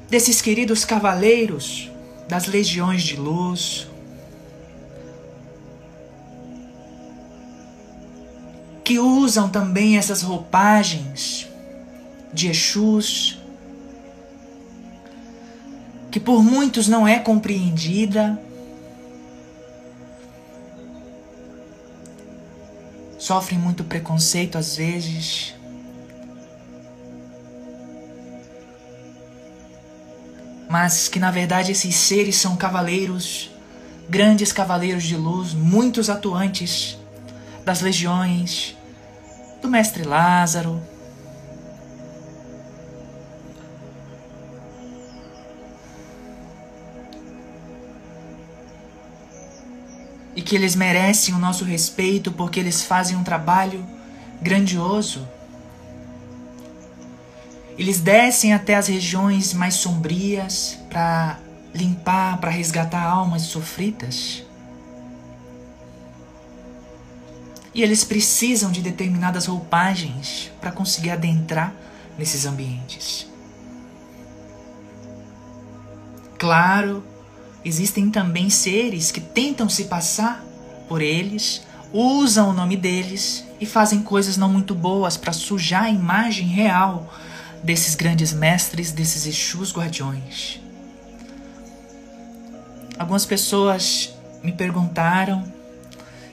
desses 0.10 0.42
queridos 0.42 0.86
cavaleiros 0.86 1.92
das 2.28 2.48
legiões 2.48 3.04
de 3.04 3.16
luz, 3.16 3.88
que 8.84 9.00
usam 9.00 9.50
também 9.50 9.98
essas 9.98 10.22
roupagens 10.22 11.48
de 12.34 12.48
Exus, 12.48 13.38
que 16.10 16.20
por 16.20 16.42
muitos 16.42 16.88
não 16.88 17.08
é 17.08 17.20
compreendida, 17.20 18.40
sofrem 23.18 23.60
muito 23.60 23.84
preconceito 23.84 24.58
às 24.58 24.78
vezes. 24.78 25.54
Mas 30.70 31.08
que 31.08 31.20
na 31.20 31.32
verdade 31.32 31.72
esses 31.72 31.96
seres 31.96 32.36
são 32.36 32.56
cavaleiros, 32.56 33.50
grandes 34.10 34.52
cavaleiros 34.52 35.04
de 35.04 35.16
luz, 35.16 35.54
muitos 35.54 36.10
atuantes 36.10 36.98
das 37.64 37.82
legiões, 37.82 38.76
do 39.62 39.68
Mestre 39.68 40.04
Lázaro, 40.04 40.82
e 50.36 50.42
que 50.42 50.56
eles 50.56 50.76
merecem 50.76 51.34
o 51.34 51.40
nosso 51.40 51.66
respeito 51.66 52.32
porque 52.32 52.60
eles 52.60 52.84
fazem 52.84 53.18
um 53.18 53.24
trabalho 53.24 53.84
grandioso. 54.40 55.28
Eles 57.78 58.00
descem 58.00 58.54
até 58.54 58.76
as 58.76 58.88
regiões 58.88 59.54
mais 59.54 59.76
sombrias 59.76 60.78
para 60.90 61.40
limpar, 61.74 62.38
para 62.40 62.50
resgatar 62.50 63.04
almas 63.04 63.44
sofridas. 63.44 64.44
E 67.74 67.84
eles 67.84 68.04
precisam 68.04 68.72
de 68.72 68.82
determinadas 68.82 69.46
roupagens 69.46 70.52
para 70.60 70.72
conseguir 70.72 71.12
adentrar 71.12 71.74
nesses 72.18 72.46
ambientes. 72.46 73.28
Claro 76.40 77.04
Existem 77.68 78.10
também 78.10 78.50
seres 78.50 79.12
que 79.12 79.20
tentam 79.20 79.68
se 79.68 79.84
passar 79.86 80.42
por 80.88 81.02
eles, 81.02 81.64
usam 81.92 82.52
o 82.52 82.54
nome 82.54 82.78
deles 82.78 83.44
e 83.60 83.66
fazem 83.66 84.02
coisas 84.02 84.38
não 84.38 84.48
muito 84.48 84.74
boas 84.74 85.18
para 85.18 85.34
sujar 85.34 85.84
a 85.84 85.90
imagem 85.90 86.48
real 86.48 87.14
desses 87.64 87.96
grandes 87.96 88.34
mestres, 88.34 88.92
desses 88.92 89.26
Exus 89.26 89.74
guardiões. 89.74 90.60
Algumas 92.98 93.26
pessoas 93.26 94.14
me 94.44 94.52
perguntaram 94.52 95.44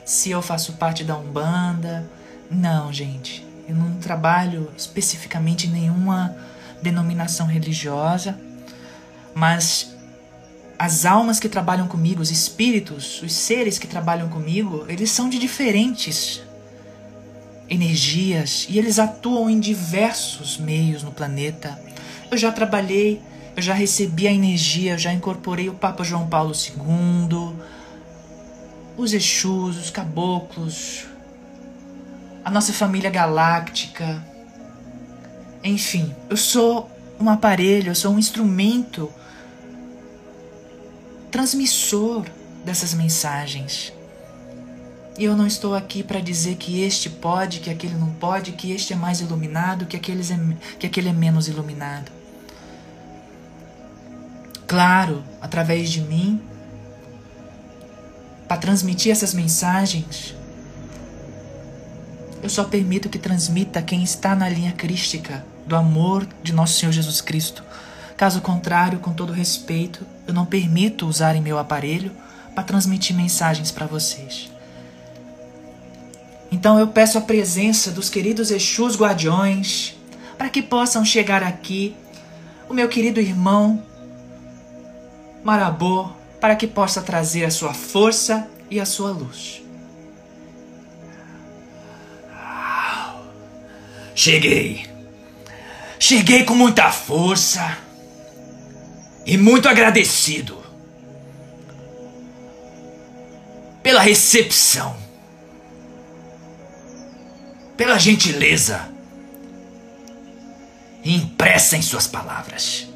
se 0.05 0.31
eu 0.31 0.41
faço 0.41 0.75
parte 0.75 1.05
da 1.05 1.17
Umbanda. 1.17 2.09
Não, 2.51 2.93
gente, 2.93 3.47
eu 3.69 3.75
não 3.75 3.95
trabalho 3.99 4.71
especificamente 4.77 5.67
em 5.67 5.71
nenhuma 5.71 6.37
denominação 6.83 7.47
religiosa, 7.47 8.39
mas 9.35 9.95
as 10.79 11.07
almas 11.07 11.41
que 11.41 11.49
trabalham 11.49 11.87
comigo, 11.87 12.21
os 12.21 12.31
espíritos, 12.31 13.23
os 13.23 13.33
seres 13.33 13.79
que 13.79 13.87
trabalham 13.87 14.29
comigo, 14.29 14.85
eles 14.89 15.11
são 15.11 15.29
de 15.29 15.39
diferentes 15.39 16.43
energias 17.69 18.67
e 18.69 18.79
eles 18.79 18.99
atuam 18.99 19.49
em 19.49 19.59
diversos 19.59 20.59
meios 20.59 21.03
no 21.03 21.13
planeta. 21.13 21.79
Eu 22.31 22.37
já 22.37 22.53
trabalhei, 22.53 23.21
eu 23.57 23.63
já 23.63 23.75
recebi 23.75 24.27
a 24.27 24.33
energia, 24.33 24.93
eu 24.93 24.99
já 24.99 25.13
incorporei 25.13 25.69
o 25.69 25.75
Papa 25.75 26.05
João 26.05 26.27
Paulo 26.27 26.53
II, 26.53 27.55
os 28.97 29.13
Exus, 29.13 29.77
os 29.77 29.91
caboclos, 29.91 31.07
a 32.45 32.51
nossa 32.51 32.73
família 32.73 33.11
galáctica. 33.11 34.23
Enfim, 35.63 36.15
eu 36.29 36.37
sou 36.37 36.91
um 37.19 37.31
aparelho, 37.31 37.91
eu 37.91 37.95
sou 37.95 38.13
um 38.13 38.19
instrumento 38.19 39.11
transmissor 41.31 42.25
dessas 42.65 42.95
mensagens. 42.95 43.93
E 45.17 45.25
eu 45.25 45.37
não 45.37 45.47
estou 45.47 45.75
aqui 45.75 46.03
para 46.03 46.19
dizer 46.19 46.57
que 46.57 46.83
este 46.83 47.09
pode, 47.09 47.61
que 47.61 47.71
aquele 47.71 47.95
não 47.95 48.11
pode, 48.11 48.53
que 48.53 48.73
este 48.73 48.93
é 48.93 48.97
mais 48.97 49.21
iluminado, 49.21 49.87
que, 49.87 49.97
aqueles 49.97 50.31
é, 50.31 50.39
que 50.79 50.87
aquele 50.87 51.09
é 51.09 51.13
menos 51.13 51.47
iluminado. 51.47 52.11
Claro, 54.67 55.23
através 55.41 55.91
de 55.91 56.01
mim, 56.01 56.43
para 58.49 58.57
transmitir 58.57 59.13
essas 59.13 59.33
mensagens, 59.33 60.35
eu 62.43 62.51
só 62.51 62.65
permito 62.65 63.09
que 63.09 63.19
transmita 63.19 63.81
quem 63.81 64.03
está 64.03 64.35
na 64.35 64.49
linha 64.49 64.73
crística 64.73 65.45
do 65.65 65.77
amor 65.77 66.27
de 66.43 66.53
nosso 66.53 66.79
Senhor 66.79 66.91
Jesus 66.91 67.21
Cristo. 67.21 67.63
Caso 68.17 68.41
contrário, 68.41 68.99
com 68.99 69.13
todo 69.13 69.33
respeito, 69.33 70.05
eu 70.27 70.35
não 70.35 70.45
permito 70.45 71.07
usarem 71.07 71.41
meu 71.41 71.59
aparelho 71.59 72.11
para 72.53 72.65
transmitir 72.65 73.15
mensagens 73.15 73.71
para 73.71 73.87
vocês. 73.87 74.54
Então 76.55 76.79
eu 76.79 76.87
peço 76.87 77.19
a 77.19 77.21
presença 77.21 77.91
dos 77.91 78.09
queridos 78.09 78.53
Exus 78.53 78.97
Guardiões 78.97 79.97
para 80.39 80.49
que 80.49 80.63
possam 80.63 81.05
chegar 81.05 81.43
aqui, 81.43 81.97
o 82.69 82.73
meu 82.73 82.89
querido 82.89 83.21
irmão 83.21 83.83
Marabô, 85.43 86.11
para 86.41 86.55
que 86.55 86.69
possa 86.69 87.03
trazer 87.03 87.45
a 87.45 87.51
sua 87.51 87.75
força 87.75 88.49
e 88.71 88.79
a 88.79 88.87
sua 88.87 89.11
luz. 89.11 89.65
Cheguei. 94.15 94.87
Cheguei 95.99 96.45
com 96.45 96.55
muita 96.55 96.89
força 96.93 97.79
e 99.27 99.37
muito 99.37 99.69
agradecido 99.69 100.63
pela 103.83 104.01
recepção, 104.01 104.97
pela 107.77 107.99
gentileza 107.99 108.89
impressa 111.05 111.77
em 111.77 111.83
suas 111.83 112.07
palavras. 112.07 112.89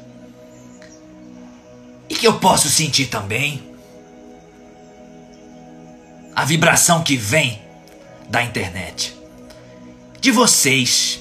E 2.09 2.15
que 2.15 2.25
eu 2.25 2.39
posso 2.39 2.69
sentir 2.69 3.07
também 3.07 3.63
a 6.35 6.43
vibração 6.43 7.03
que 7.03 7.15
vem 7.15 7.61
da 8.29 8.43
internet, 8.43 9.15
de 10.19 10.31
vocês, 10.31 11.19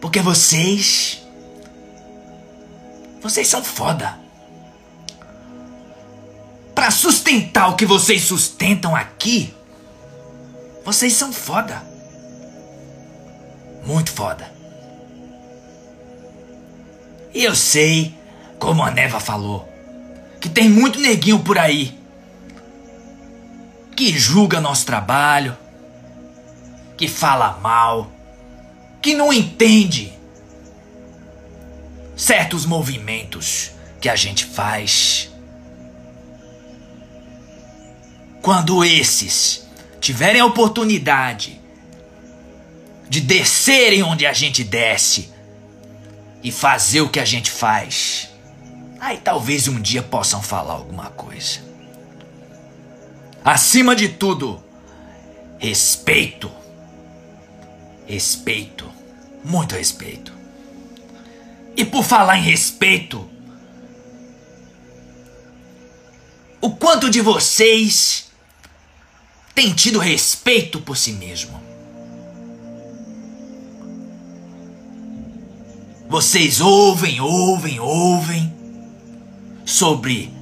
porque 0.00 0.20
vocês 0.20 1.24
vocês 3.24 3.48
são 3.48 3.64
foda. 3.64 4.18
Para 6.74 6.90
sustentar 6.90 7.70
o 7.70 7.74
que 7.74 7.86
vocês 7.86 8.22
sustentam 8.22 8.94
aqui, 8.94 9.54
vocês 10.84 11.14
são 11.14 11.32
foda. 11.32 11.93
Muito 13.86 14.12
foda. 14.12 14.52
E 17.32 17.42
eu 17.44 17.54
sei, 17.54 18.14
como 18.58 18.82
a 18.82 18.90
Neva 18.90 19.20
falou, 19.20 19.68
que 20.40 20.48
tem 20.48 20.68
muito 20.68 21.00
neguinho 21.00 21.40
por 21.40 21.58
aí 21.58 21.98
que 23.94 24.16
julga 24.18 24.60
nosso 24.60 24.84
trabalho, 24.84 25.56
que 26.96 27.08
fala 27.08 27.58
mal, 27.62 28.10
que 29.00 29.14
não 29.14 29.32
entende 29.32 30.12
certos 32.16 32.66
movimentos 32.66 33.70
que 34.00 34.08
a 34.08 34.16
gente 34.16 34.44
faz. 34.44 35.30
Quando 38.42 38.84
esses 38.84 39.66
tiverem 40.00 40.40
a 40.40 40.46
oportunidade 40.46 41.60
de 43.14 43.20
descerem 43.20 44.02
onde 44.02 44.26
a 44.26 44.32
gente 44.32 44.64
desce 44.64 45.32
e 46.42 46.50
fazer 46.50 47.00
o 47.00 47.08
que 47.08 47.20
a 47.20 47.24
gente 47.24 47.48
faz, 47.48 48.28
aí 48.98 49.18
talvez 49.18 49.68
um 49.68 49.80
dia 49.80 50.02
possam 50.02 50.42
falar 50.42 50.72
alguma 50.72 51.10
coisa. 51.10 51.60
Acima 53.44 53.94
de 53.94 54.08
tudo, 54.08 54.60
respeito. 55.60 56.50
Respeito. 58.04 58.90
Muito 59.44 59.76
respeito. 59.76 60.32
E 61.76 61.84
por 61.84 62.02
falar 62.02 62.38
em 62.38 62.42
respeito, 62.42 63.30
o 66.60 66.74
quanto 66.74 67.08
de 67.08 67.20
vocês 67.20 68.28
tem 69.54 69.72
tido 69.72 70.00
respeito 70.00 70.80
por 70.80 70.96
si 70.96 71.12
mesmo? 71.12 71.73
Vocês 76.08 76.60
ouvem, 76.60 77.20
ouvem, 77.20 77.80
ouvem 77.80 78.52
sobre 79.64 80.32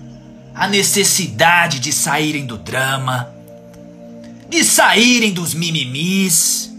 a 0.55 0.69
necessidade 0.69 1.79
de 1.79 1.93
saírem 1.93 2.45
do 2.45 2.59
drama, 2.59 3.33
de 4.49 4.65
saírem 4.65 5.33
dos 5.33 5.55
mimimis, 5.55 6.71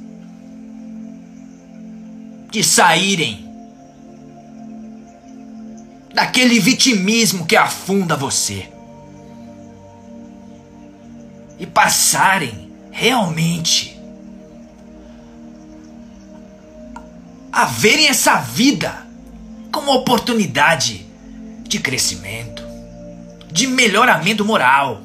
de 2.52 2.64
saírem 2.64 3.44
daquele 6.14 6.60
vitimismo 6.60 7.46
que 7.46 7.56
afunda 7.56 8.16
você. 8.16 8.70
E 11.58 11.66
passarem 11.66 12.72
realmente 12.92 13.93
a 17.54 17.66
verem 17.66 18.08
essa 18.08 18.38
vida 18.42 19.08
como 19.72 19.94
oportunidade 19.94 21.06
de 21.64 21.80
crescimento, 21.80 22.64
de 23.50 23.68
melhoramento 23.68 24.44
moral. 24.44 25.02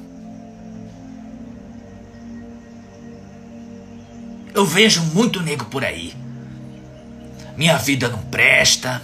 Eu 4.53 4.67
vejo 4.67 5.03
muito 5.15 5.41
nego 5.41 5.67
por 5.67 5.85
aí. 5.85 6.13
Minha 7.57 7.77
vida 7.77 8.09
não 8.09 8.23
presta 8.23 9.01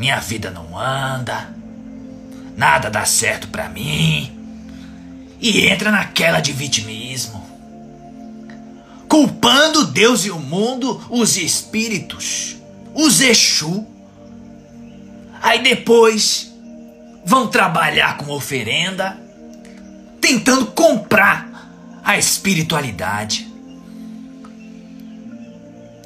minha 0.00 0.18
vida 0.18 0.50
não 0.50 0.78
anda, 0.78 1.54
nada 2.56 2.88
dá 2.88 3.04
certo 3.04 3.48
para 3.48 3.68
mim. 3.68 4.32
E 5.38 5.66
entra 5.66 5.90
naquela 5.90 6.40
de 6.40 6.52
vitimismo, 6.54 7.46
culpando 9.06 9.88
Deus 9.88 10.24
e 10.24 10.30
o 10.30 10.38
mundo, 10.38 11.04
os 11.10 11.36
espíritos, 11.36 12.56
os 12.94 13.20
Exu. 13.20 13.86
Aí 15.42 15.62
depois 15.62 16.52
vão 17.24 17.48
trabalhar 17.48 18.16
com 18.16 18.30
oferenda, 18.30 19.18
tentando 20.20 20.66
comprar 20.66 21.48
a 22.04 22.18
espiritualidade. 22.18 23.50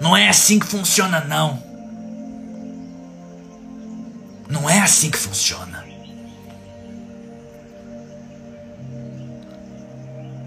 Não 0.01 0.17
é 0.17 0.29
assim 0.29 0.59
que 0.59 0.67
funciona, 0.67 1.21
não. 1.21 1.63
Não 4.49 4.69
é 4.69 4.81
assim 4.81 5.11
que 5.11 5.19
funciona. 5.19 5.85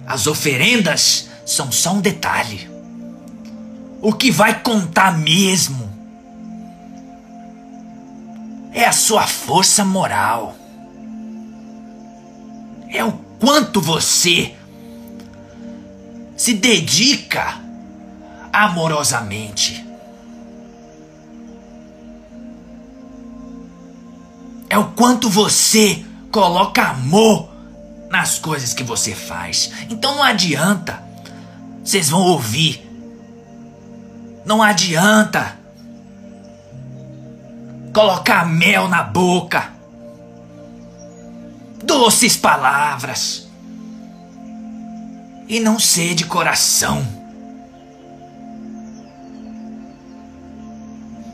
As 0.06 0.28
oferendas 0.28 1.30
são 1.46 1.72
só 1.72 1.94
um 1.94 2.02
detalhe. 2.02 2.70
O 4.02 4.14
que 4.14 4.32
vai 4.32 4.62
contar 4.62 5.18
mesmo 5.18 5.87
é 8.74 8.86
a 8.86 8.92
sua 8.92 9.26
força 9.26 9.84
moral. 9.84 10.56
É 12.90 13.04
o 13.04 13.12
quanto 13.40 13.82
você 13.82 14.56
se 16.36 16.54
dedica 16.54 17.60
amorosamente 18.54 19.88
É 24.70 24.78
o 24.78 24.92
quanto 24.92 25.30
você 25.30 26.04
coloca 26.32 26.84
amor 26.84 27.50
nas 28.10 28.38
coisas 28.38 28.74
que 28.74 28.84
você 28.84 29.16
faz. 29.16 29.72
Então 29.90 30.16
não 30.16 30.24
adianta. 30.24 31.02
Vocês 31.84 32.10
vão 32.10 32.22
ouvir. 32.22 32.86
Não 34.46 34.62
adianta 34.62 35.58
colocar 37.98 38.46
mel 38.46 38.88
na 38.88 39.02
boca. 39.02 39.72
Doces 41.84 42.38
palavras. 42.38 43.50
E 45.48 45.60
não 45.60 45.80
ser 45.80 46.14
de 46.14 46.24
coração. 46.26 47.04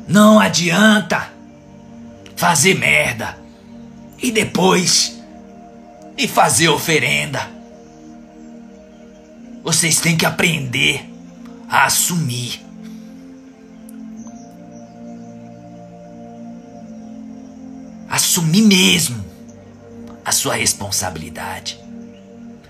Não 0.08 0.40
adianta 0.40 1.34
fazer 2.38 2.76
merda 2.76 3.38
e 4.18 4.32
depois 4.32 5.22
e 6.18 6.30
fazer 6.30 6.70
oferenda. 6.70 7.46
Vocês 9.62 10.00
têm 10.00 10.16
que 10.16 10.26
aprender 10.26 11.14
a 11.68 11.84
assumir. 11.84 12.63
Assumir 18.14 18.62
mesmo 18.62 19.26
a 20.24 20.32
sua 20.32 20.54
responsabilidade. 20.54 21.80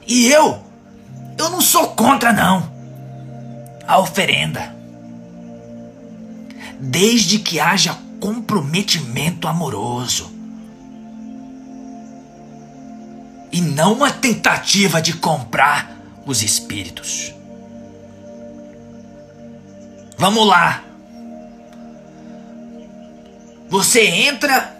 E 0.08 0.27
eu, 0.27 0.63
eu 1.38 1.49
não 1.49 1.60
sou 1.60 1.89
contra 1.89 2.32
não. 2.32 2.71
A 3.86 3.99
oferenda. 3.99 4.73
desde 6.79 7.39
que 7.39 7.60
haja 7.60 7.97
comprometimento 8.21 9.45
amoroso. 9.47 10.32
E 13.51 13.60
não 13.60 13.93
uma 13.93 14.12
tentativa 14.12 15.01
de 15.01 15.12
comprar 15.12 15.97
os 16.25 16.41
espíritos. 16.41 17.34
Vamos 20.17 20.47
lá. 20.47 20.84
Você 23.69 24.06
entra 24.08 24.72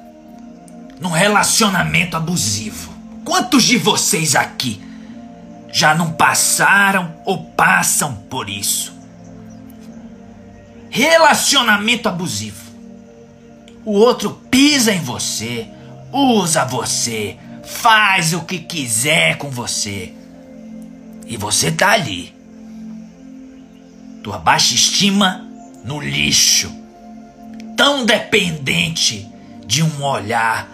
num 1.04 1.10
relacionamento 1.10 2.16
abusivo. 2.16 2.94
Quantos 3.26 3.64
de 3.64 3.78
vocês 3.78 4.38
aqui 4.38 4.82
já 5.70 5.94
não 5.94 6.14
passaram 6.14 7.14
ou 7.26 7.44
passam 7.44 8.16
por 8.30 8.50
isso? 8.50 8.94
Relacionamento 10.90 12.08
abusivo. 12.08 12.64
O 13.84 13.92
outro 13.92 14.32
pisa 14.50 14.94
em 14.94 15.02
você, 15.02 15.68
usa 16.10 16.64
você, 16.64 17.38
faz 17.66 18.34
o 18.34 18.44
que 18.44 18.60
quiser 18.60 19.38
com 19.38 19.50
você. 19.50 20.14
E 21.28 21.36
você 21.36 21.70
tá 21.70 21.92
ali. 21.92 22.34
Tua 24.24 24.38
baixa 24.38 24.74
estima 24.74 25.46
no 25.84 26.00
lixo. 26.00 26.72
Tão 27.76 28.06
dependente 28.06 29.30
de 29.66 29.84
um 29.84 30.02
olhar 30.02 30.73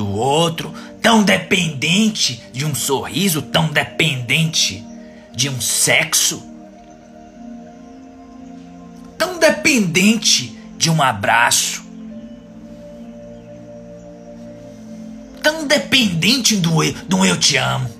do 0.00 0.08
outro, 0.08 0.72
tão 1.02 1.22
dependente 1.22 2.42
de 2.54 2.64
um 2.64 2.74
sorriso, 2.74 3.42
tão 3.42 3.68
dependente 3.68 4.82
de 5.30 5.50
um 5.50 5.60
sexo, 5.60 6.42
tão 9.18 9.38
dependente 9.38 10.58
de 10.78 10.88
um 10.88 11.02
abraço, 11.02 11.84
tão 15.42 15.66
dependente 15.66 16.56
do, 16.56 16.70
do 17.06 17.22
eu 17.22 17.38
te 17.38 17.58
amo. 17.58 17.90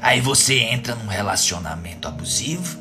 Aí 0.00 0.18
você 0.18 0.60
entra 0.60 0.94
num 0.94 1.08
relacionamento 1.08 2.08
abusivo, 2.08 2.80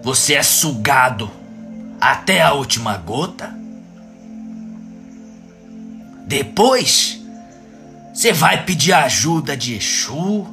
você 0.00 0.34
é 0.34 0.44
sugado 0.44 1.28
até 2.00 2.40
a 2.40 2.52
última 2.52 2.96
gota 2.96 3.59
depois, 6.30 7.20
você 8.14 8.32
vai 8.32 8.64
pedir 8.64 8.92
ajuda 8.92 9.56
de 9.56 9.74
Exu, 9.74 10.46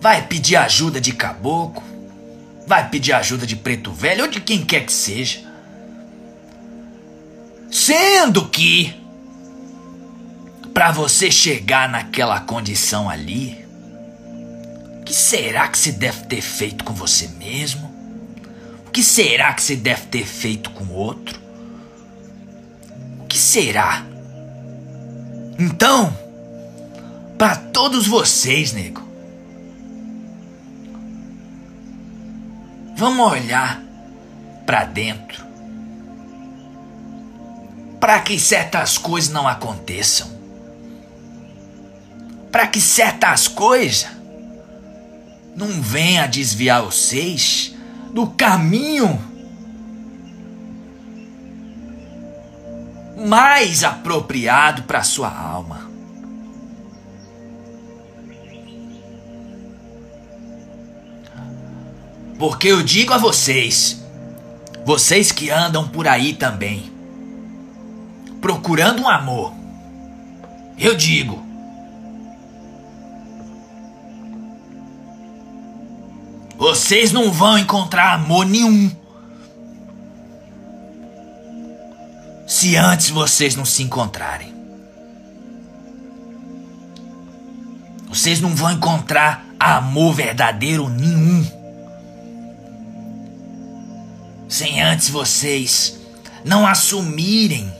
vai 0.00 0.26
pedir 0.26 0.56
ajuda 0.56 0.98
de 0.98 1.12
caboclo, 1.12 1.82
vai 2.66 2.88
pedir 2.88 3.12
ajuda 3.12 3.46
de 3.46 3.54
preto 3.54 3.92
velho 3.92 4.24
ou 4.24 4.30
de 4.30 4.40
quem 4.40 4.64
quer 4.64 4.86
que 4.86 4.92
seja. 4.94 5.40
Sendo 7.70 8.48
que, 8.48 8.94
para 10.72 10.90
você 10.90 11.30
chegar 11.30 11.86
naquela 11.86 12.40
condição 12.40 13.10
ali, 13.10 13.62
o 15.02 15.04
que 15.04 15.12
será 15.12 15.68
que 15.68 15.76
você 15.76 15.92
deve 15.92 16.24
ter 16.24 16.40
feito 16.40 16.82
com 16.82 16.94
você 16.94 17.28
mesmo? 17.28 17.94
O 18.86 18.90
que 18.90 19.02
será 19.02 19.52
que 19.52 19.62
você 19.62 19.76
deve 19.76 20.06
ter 20.06 20.24
feito 20.24 20.70
com 20.70 20.88
outro? 20.94 21.38
O 23.18 23.26
que 23.26 23.36
será? 23.36 24.06
Então, 25.60 26.10
para 27.36 27.54
todos 27.54 28.06
vocês, 28.06 28.72
nego, 28.72 29.06
vamos 32.96 33.30
olhar 33.30 33.78
para 34.64 34.86
dentro 34.86 35.44
para 38.00 38.20
que 38.20 38.40
certas 38.40 38.96
coisas 38.96 39.30
não 39.30 39.46
aconteçam. 39.46 40.26
Para 42.50 42.66
que 42.66 42.80
certas 42.80 43.46
coisas 43.46 44.08
não 45.54 45.82
venham 45.82 46.24
a 46.24 46.26
desviar 46.26 46.82
vocês 46.82 47.74
do 48.14 48.28
caminho 48.28 49.29
mais 53.20 53.84
apropriado 53.84 54.84
para 54.84 55.02
sua 55.02 55.28
alma. 55.28 55.90
Porque 62.38 62.68
eu 62.68 62.82
digo 62.82 63.12
a 63.12 63.18
vocês, 63.18 64.02
vocês 64.84 65.30
que 65.30 65.50
andam 65.50 65.86
por 65.86 66.08
aí 66.08 66.32
também, 66.32 66.90
procurando 68.40 69.02
um 69.02 69.08
amor, 69.08 69.52
eu 70.78 70.96
digo, 70.96 71.44
vocês 76.56 77.12
não 77.12 77.30
vão 77.30 77.58
encontrar 77.58 78.14
amor 78.14 78.46
nenhum 78.46 78.90
se 82.50 82.74
antes 82.74 83.10
vocês 83.10 83.54
não 83.54 83.64
se 83.64 83.80
encontrarem. 83.80 84.52
Vocês 88.08 88.40
não 88.40 88.56
vão 88.56 88.72
encontrar 88.72 89.46
amor 89.56 90.14
verdadeiro 90.14 90.88
nenhum. 90.88 91.46
Sem 94.48 94.82
antes 94.82 95.08
vocês 95.10 96.00
não 96.44 96.66
assumirem 96.66 97.72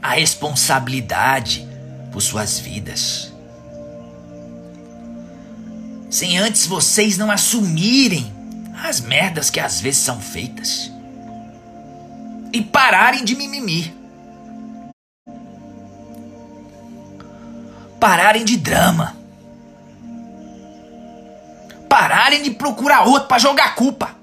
a 0.00 0.14
responsabilidade 0.14 1.68
por 2.10 2.22
suas 2.22 2.58
vidas. 2.58 3.30
Sem 6.08 6.38
antes 6.38 6.64
vocês 6.64 7.18
não 7.18 7.30
assumirem 7.30 8.32
as 8.82 8.98
merdas 8.98 9.50
que 9.50 9.60
às 9.60 9.78
vezes 9.78 10.00
são 10.00 10.18
feitas 10.18 10.90
e 12.52 12.62
pararem 12.62 13.24
de 13.24 13.36
mimimi. 13.36 13.94
Pararem 17.98 18.44
de 18.44 18.56
drama. 18.56 19.16
Pararem 21.88 22.42
de 22.42 22.50
procurar 22.50 23.06
outro 23.06 23.28
para 23.28 23.38
jogar 23.38 23.74
culpa. 23.74 24.16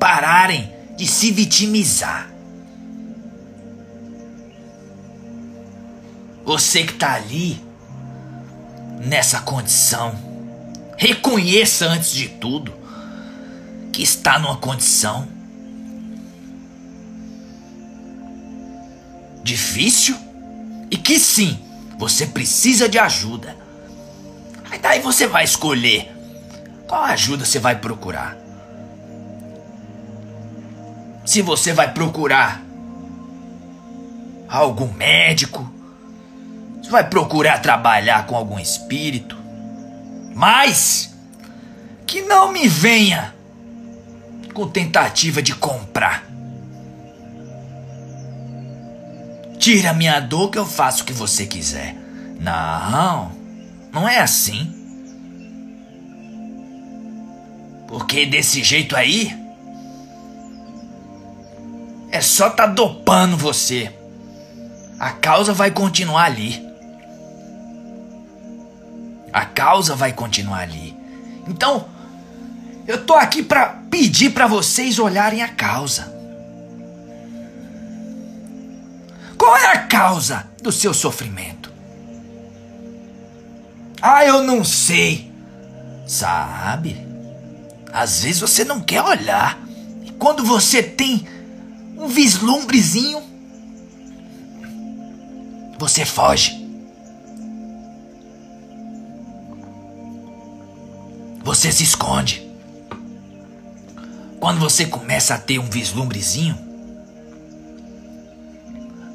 Pararem 0.00 0.72
de 0.96 1.06
se 1.06 1.30
vitimizar. 1.30 2.30
Você 6.44 6.84
que 6.84 6.94
tá 6.94 7.14
ali 7.14 7.60
nessa 9.00 9.40
condição 9.40 10.25
Reconheça 10.96 11.86
antes 11.86 12.12
de 12.12 12.28
tudo 12.28 12.74
que 13.92 14.02
está 14.02 14.38
numa 14.38 14.56
condição 14.56 15.28
difícil 19.42 20.16
e 20.90 20.96
que 20.96 21.18
sim, 21.18 21.58
você 21.98 22.26
precisa 22.26 22.88
de 22.88 22.98
ajuda. 22.98 23.56
Aí 24.70 24.78
daí 24.78 25.00
você 25.00 25.26
vai 25.26 25.44
escolher 25.44 26.10
qual 26.86 27.04
ajuda 27.04 27.44
você 27.44 27.58
vai 27.58 27.76
procurar. 27.76 28.36
Se 31.24 31.42
você 31.42 31.72
vai 31.72 31.92
procurar 31.92 32.62
algum 34.48 34.92
médico, 34.92 35.70
você 36.82 36.90
vai 36.90 37.08
procurar 37.08 37.60
trabalhar 37.60 38.26
com 38.26 38.36
algum 38.36 38.58
espírito, 38.58 39.36
mas 40.36 41.16
que 42.06 42.20
não 42.20 42.52
me 42.52 42.68
venha 42.68 43.34
com 44.52 44.68
tentativa 44.68 45.40
de 45.40 45.54
comprar. 45.54 46.26
Tira 49.58 49.94
minha 49.94 50.20
dor 50.20 50.50
que 50.50 50.58
eu 50.58 50.66
faço 50.66 51.02
o 51.02 51.06
que 51.06 51.12
você 51.14 51.46
quiser. 51.46 51.96
Não, 52.38 53.32
não 53.90 54.06
é 54.06 54.18
assim. 54.18 54.70
Porque 57.88 58.26
desse 58.26 58.62
jeito 58.62 58.94
aí 58.94 59.34
é 62.12 62.20
só 62.20 62.50
tá 62.50 62.66
dopando 62.66 63.38
você. 63.38 63.90
A 65.00 65.12
causa 65.12 65.54
vai 65.54 65.70
continuar 65.70 66.24
ali 66.24 66.65
a 69.36 69.44
causa 69.44 69.94
vai 69.94 70.14
continuar 70.14 70.60
ali. 70.60 70.96
Então, 71.46 71.86
eu 72.86 73.04
tô 73.04 73.12
aqui 73.12 73.42
para 73.42 73.66
pedir 73.90 74.30
para 74.30 74.46
vocês 74.46 74.98
olharem 74.98 75.42
a 75.42 75.48
causa. 75.48 76.10
Qual 79.36 79.54
é 79.54 79.72
a 79.72 79.86
causa 79.86 80.48
do 80.62 80.72
seu 80.72 80.94
sofrimento? 80.94 81.70
Ah, 84.00 84.24
eu 84.24 84.42
não 84.42 84.64
sei. 84.64 85.30
Sabe? 86.06 87.06
Às 87.92 88.22
vezes 88.22 88.40
você 88.40 88.64
não 88.64 88.80
quer 88.80 89.02
olhar. 89.02 89.60
E 90.02 90.12
quando 90.12 90.42
você 90.46 90.82
tem 90.82 91.28
um 91.98 92.08
vislumbrezinho, 92.08 93.22
você 95.78 96.06
foge. 96.06 96.65
Você 101.46 101.70
se 101.70 101.84
esconde. 101.84 102.44
Quando 104.40 104.58
você 104.58 104.84
começa 104.84 105.32
a 105.32 105.38
ter 105.38 105.60
um 105.60 105.70
vislumbrezinho, 105.70 106.58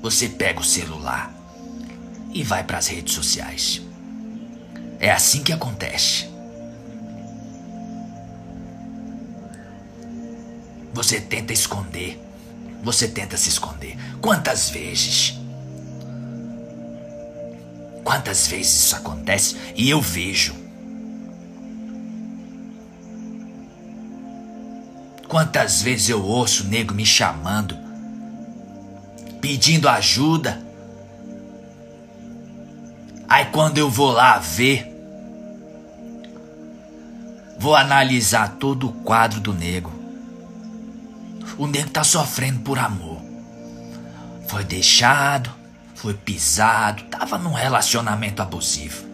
você 0.02 0.30
pega 0.30 0.62
o 0.62 0.63
celular 0.63 1.30
e 2.34 2.41
vai 2.41 2.63
para 2.63 2.78
as 2.78 2.88
redes 2.88 3.13
sociais. 3.13 3.82
É 4.98 5.12
assim 5.12 5.44
que 5.44 5.52
acontece. 5.52 6.30
Você 10.94 11.20
tenta 11.20 11.52
esconder. 11.52 12.17
Você 12.82 13.10
tenta 13.10 13.36
se 13.36 13.50
esconder. 13.50 13.98
Quantas 14.22 14.70
vezes? 14.70 15.38
Quantas 18.06 18.48
vezes 18.48 18.86
isso 18.86 18.96
acontece 18.96 19.58
e 19.76 19.89
eu 19.89 20.00
vejo. 20.00 20.71
Quantas 25.32 25.82
vezes 25.82 26.10
eu 26.10 26.22
ouço 26.22 26.65
o 26.65 26.67
nego 26.67 26.94
me 26.94 27.06
chamando, 27.06 27.78
pedindo 29.39 29.88
ajuda. 29.88 30.62
Aí 33.30 33.46
quando 33.46 33.78
eu 33.78 33.89
vou 33.89 34.12
lá 34.12 34.39
ver, 34.39 34.94
vou 37.58 37.78
analisar 37.78 38.58
todo 38.58 38.89
o 38.89 38.91
quadro 38.91 39.39
do 39.39 39.54
nego. 39.54 39.94
O 41.58 41.65
nego 41.65 41.89
tá 41.89 42.04
sofrendo 42.04 42.60
por 42.60 42.78
amor. 42.78 43.22
Foi 44.50 44.65
deixado, 44.65 45.50
foi 45.96 46.13
pisado, 46.13 47.04
tava 47.04 47.38
num 47.38 47.54
relacionamento 47.54 48.41
abusivo. 48.41 49.06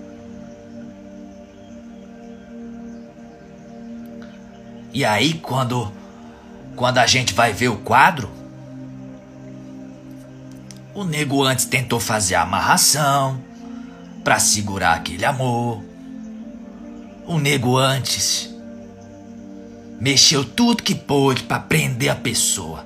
E 4.92 5.06
aí 5.06 5.36
quando 5.36 5.96
quando 6.78 7.00
a 7.00 7.08
gente 7.08 7.34
vai 7.34 7.52
ver 7.52 7.70
o 7.70 7.78
quadro, 7.78 8.30
o 10.94 11.04
nego 11.04 11.44
antes 11.44 11.66
tentou 11.66 12.00
fazer 12.00 12.36
a 12.36 12.44
amarração 12.44 13.42
para 14.24 14.38
segurar 14.38 14.94
aquele 14.94 15.26
amor. 15.26 15.84
O 17.26 17.40
nego 17.40 17.78
antes 17.78 18.56
mexeu 20.00 20.46
tudo 20.46 20.84
que 20.84 20.94
pôde 20.94 21.44
para 21.44 21.60
prender 21.60 22.10
a 22.10 22.16
pessoa. 22.16 22.86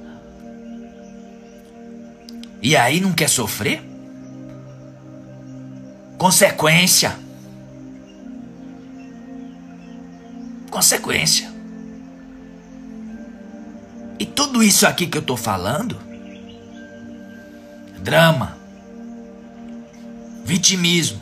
E 2.61 2.77
aí 2.77 3.01
não 3.01 3.11
quer 3.11 3.27
sofrer? 3.27 3.83
Consequência. 6.17 7.13
Consequência. 10.69 11.50
E 14.21 14.25
tudo 14.27 14.61
isso 14.61 14.85
aqui 14.85 15.07
que 15.07 15.17
eu 15.17 15.21
tô 15.23 15.35
falando, 15.35 15.97
drama, 18.03 18.55
vitimismo. 20.45 21.19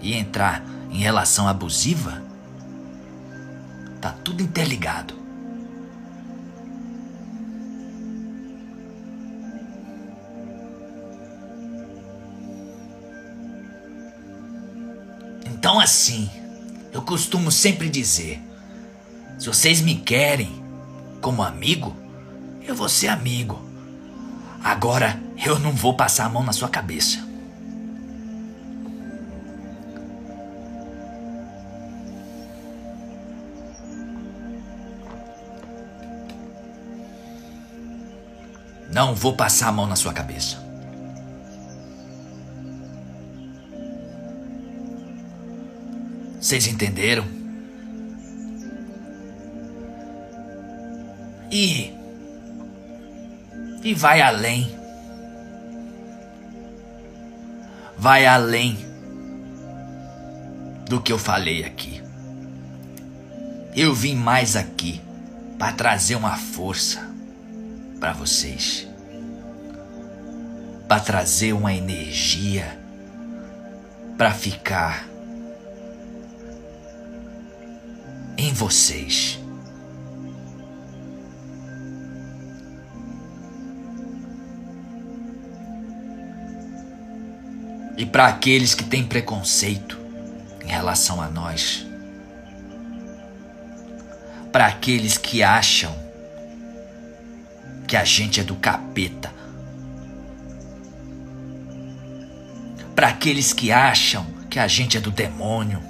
E 0.00 0.14
entrar 0.14 0.64
em 0.90 0.96
relação 0.96 1.46
abusiva, 1.46 2.22
tá 4.00 4.10
tudo 4.24 4.42
interligado. 4.42 5.12
Então 15.44 15.78
assim, 15.78 16.30
eu 16.90 17.02
costumo 17.02 17.52
sempre 17.52 17.90
dizer, 17.90 18.40
se 19.38 19.46
vocês 19.46 19.82
me 19.82 19.96
querem, 19.96 20.64
como 21.26 21.42
amigo, 21.42 21.92
eu 22.62 22.72
vou 22.72 22.88
ser 22.88 23.08
amigo. 23.08 23.60
Agora 24.62 25.20
eu 25.44 25.58
não 25.58 25.72
vou 25.72 25.92
passar 25.94 26.26
a 26.26 26.28
mão 26.28 26.44
na 26.44 26.52
sua 26.52 26.68
cabeça. 26.68 27.18
Não 38.92 39.12
vou 39.12 39.34
passar 39.34 39.66
a 39.66 39.72
mão 39.72 39.88
na 39.88 39.96
sua 39.96 40.12
cabeça. 40.12 40.64
Vocês 46.40 46.68
entenderam? 46.68 47.35
E. 51.58 51.90
E 53.82 53.94
vai 53.94 54.20
além. 54.20 54.70
Vai 57.96 58.26
além 58.26 58.76
do 60.86 61.00
que 61.00 61.10
eu 61.10 61.18
falei 61.18 61.64
aqui. 61.64 62.02
Eu 63.74 63.94
vim 63.94 64.14
mais 64.14 64.54
aqui 64.54 65.00
para 65.58 65.72
trazer 65.72 66.14
uma 66.14 66.36
força 66.36 67.00
para 67.98 68.12
vocês. 68.12 68.86
Para 70.86 71.00
trazer 71.00 71.54
uma 71.54 71.72
energia 71.72 72.78
para 74.18 74.34
ficar 74.34 75.08
em 78.36 78.52
vocês. 78.52 79.45
E 87.96 88.04
para 88.04 88.26
aqueles 88.26 88.74
que 88.74 88.84
têm 88.84 89.04
preconceito 89.04 89.98
em 90.62 90.68
relação 90.68 91.20
a 91.20 91.28
nós, 91.28 91.86
para 94.52 94.66
aqueles 94.66 95.16
que 95.16 95.42
acham 95.42 95.94
que 97.86 97.96
a 97.96 98.04
gente 98.04 98.40
é 98.40 98.44
do 98.44 98.56
capeta, 98.56 99.32
para 102.94 103.08
aqueles 103.08 103.52
que 103.52 103.70
acham 103.70 104.26
que 104.50 104.58
a 104.58 104.66
gente 104.66 104.96
é 104.96 105.00
do 105.00 105.10
demônio, 105.10 105.82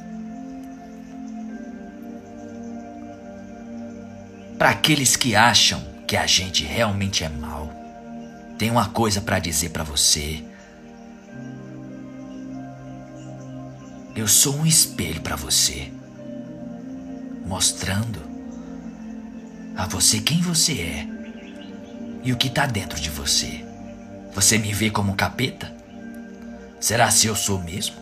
para 4.58 4.70
aqueles 4.70 5.16
que 5.16 5.36
acham 5.36 5.80
que 6.06 6.16
a 6.16 6.26
gente 6.26 6.64
realmente 6.64 7.24
é 7.24 7.28
mal. 7.28 7.70
Tem 8.58 8.70
uma 8.70 8.88
coisa 8.88 9.20
para 9.20 9.38
dizer 9.38 9.70
para 9.70 9.84
você. 9.84 10.42
Eu 14.16 14.26
sou 14.26 14.56
um 14.56 14.64
espelho 14.64 15.20
para 15.20 15.36
você, 15.36 15.92
mostrando 17.44 18.18
a 19.76 19.86
você 19.86 20.20
quem 20.20 20.40
você 20.40 20.72
é 20.72 21.06
e 22.24 22.32
o 22.32 22.36
que 22.38 22.48
está 22.48 22.64
dentro 22.64 22.98
de 22.98 23.10
você. 23.10 23.62
Você 24.34 24.56
me 24.56 24.72
vê 24.72 24.90
como 24.90 25.12
um 25.12 25.14
capeta? 25.16 25.70
Será 26.80 27.10
se 27.10 27.26
eu 27.26 27.36
sou 27.36 27.62
mesmo? 27.62 27.94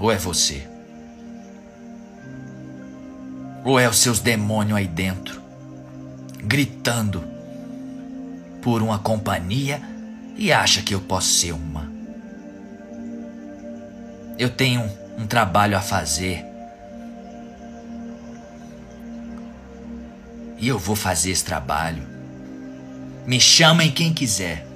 Ou 0.00 0.10
é 0.10 0.16
você? 0.16 0.66
Ou 3.64 3.78
é 3.78 3.88
os 3.88 3.98
seus 3.98 4.18
demônios 4.18 4.78
aí 4.78 4.88
dentro, 4.88 5.40
gritando 6.42 7.22
por 8.62 8.82
uma 8.82 8.98
companhia 8.98 9.80
e 10.36 10.52
acha 10.52 10.82
que 10.82 10.92
eu 10.92 11.00
posso 11.00 11.28
ser 11.28 11.52
uma? 11.52 11.88
Eu 14.36 14.50
tenho 14.50 15.05
um 15.18 15.26
trabalho 15.26 15.76
a 15.76 15.80
fazer. 15.80 16.44
E 20.58 20.68
eu 20.68 20.78
vou 20.78 20.96
fazer 20.96 21.30
esse 21.30 21.44
trabalho. 21.44 22.02
Me 23.26 23.40
chamem 23.40 23.90
quem 23.90 24.12
quiser. 24.12 24.66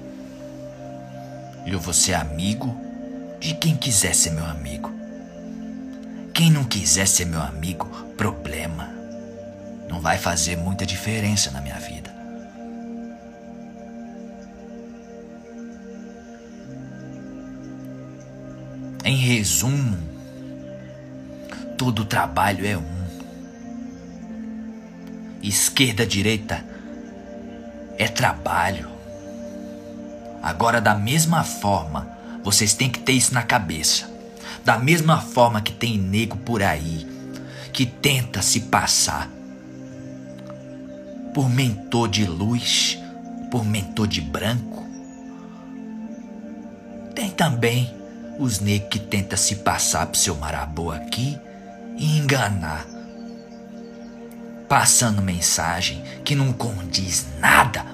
Eu 1.66 1.79
vou 1.79 1.94
ser 1.94 2.14
amigo 2.14 2.76
de 3.38 3.55
quem 3.55 3.76
quiser 3.76 4.14
ser 4.14 4.31
meu 4.31 4.44
amigo. 4.44 4.90
Quem 6.35 6.50
não 6.50 6.64
quiser 6.64 7.07
ser 7.07 7.26
meu 7.26 7.40
amigo, 7.40 7.87
problema. 8.16 8.88
Não 9.88 10.00
vai 10.00 10.18
fazer 10.18 10.57
muita 10.57 10.87
diferença 10.87 11.50
na 11.50 11.61
minha 11.61 11.79
vida. 11.79 12.11
Em 19.05 19.16
resumo, 19.16 20.10
todo 21.81 22.05
trabalho 22.05 22.66
é 22.66 22.77
um. 22.77 23.01
Esquerda, 25.43 26.05
direita 26.05 26.62
é 27.97 28.07
trabalho. 28.07 28.90
Agora, 30.43 30.79
da 30.79 30.95
mesma 30.95 31.43
forma, 31.43 32.07
vocês 32.45 32.75
têm 32.75 32.90
que 32.90 32.99
ter 32.99 33.12
isso 33.12 33.33
na 33.33 33.43
cabeça. 33.43 34.11
Da 34.62 34.79
mesma 34.79 35.23
forma 35.23 35.62
que 35.62 35.73
tem 35.73 35.97
nego 35.97 36.37
por 36.37 36.62
aí 36.62 37.07
que 37.73 37.87
tenta 37.87 38.43
se 38.43 38.61
passar 38.61 39.31
por 41.33 41.49
mentor 41.49 42.11
de 42.11 42.27
luz, 42.27 42.99
por 43.51 43.64
mentor 43.64 44.07
de 44.07 44.21
branco. 44.21 44.87
Tem 47.14 47.31
também 47.31 47.97
os 48.38 48.61
negros 48.61 48.90
que 48.90 48.99
tenta 48.99 49.35
se 49.38 49.57
passar 49.57 50.07
pro 50.09 50.21
seu 50.21 50.37
marabô 50.37 50.90
aqui 50.90 51.40
enganar. 52.00 52.86
Passando 54.68 55.20
mensagem 55.20 56.02
que 56.24 56.34
não 56.34 56.52
condiz 56.52 57.26
nada 57.38 57.84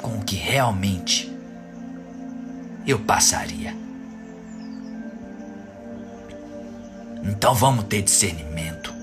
com 0.00 0.18
o 0.18 0.24
que 0.24 0.36
realmente 0.36 1.32
eu 2.86 2.98
passaria. 3.00 3.74
Então 7.24 7.54
vamos 7.54 7.84
ter 7.84 8.02
discernimento. 8.02 8.94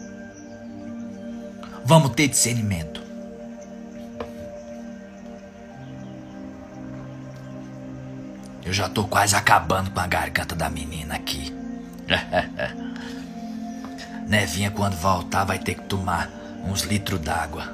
Vamos 1.86 2.12
ter 2.12 2.30
discernimento. 2.30 3.04
Eu 8.64 8.72
já 8.72 8.88
tô 8.88 9.06
quase 9.06 9.36
acabando 9.36 9.92
com 9.92 10.00
a 10.00 10.08
garganta 10.08 10.56
da 10.56 10.70
menina 10.70 11.16
aqui. 11.16 11.63
Nevinha, 14.28 14.72
quando 14.72 14.96
voltar, 14.96 15.44
vai 15.44 15.60
ter 15.60 15.76
que 15.76 15.84
tomar 15.84 16.30
uns 16.66 16.82
litros 16.82 17.20
d'água. 17.20 17.72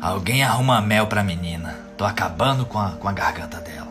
Alguém 0.00 0.42
arruma 0.42 0.80
mel 0.80 1.06
pra 1.06 1.22
menina. 1.22 1.78
Tô 1.96 2.04
acabando 2.04 2.64
com 2.64 2.78
a, 2.78 2.92
com 2.92 3.08
a 3.08 3.12
garganta 3.12 3.58
dela. 3.58 3.90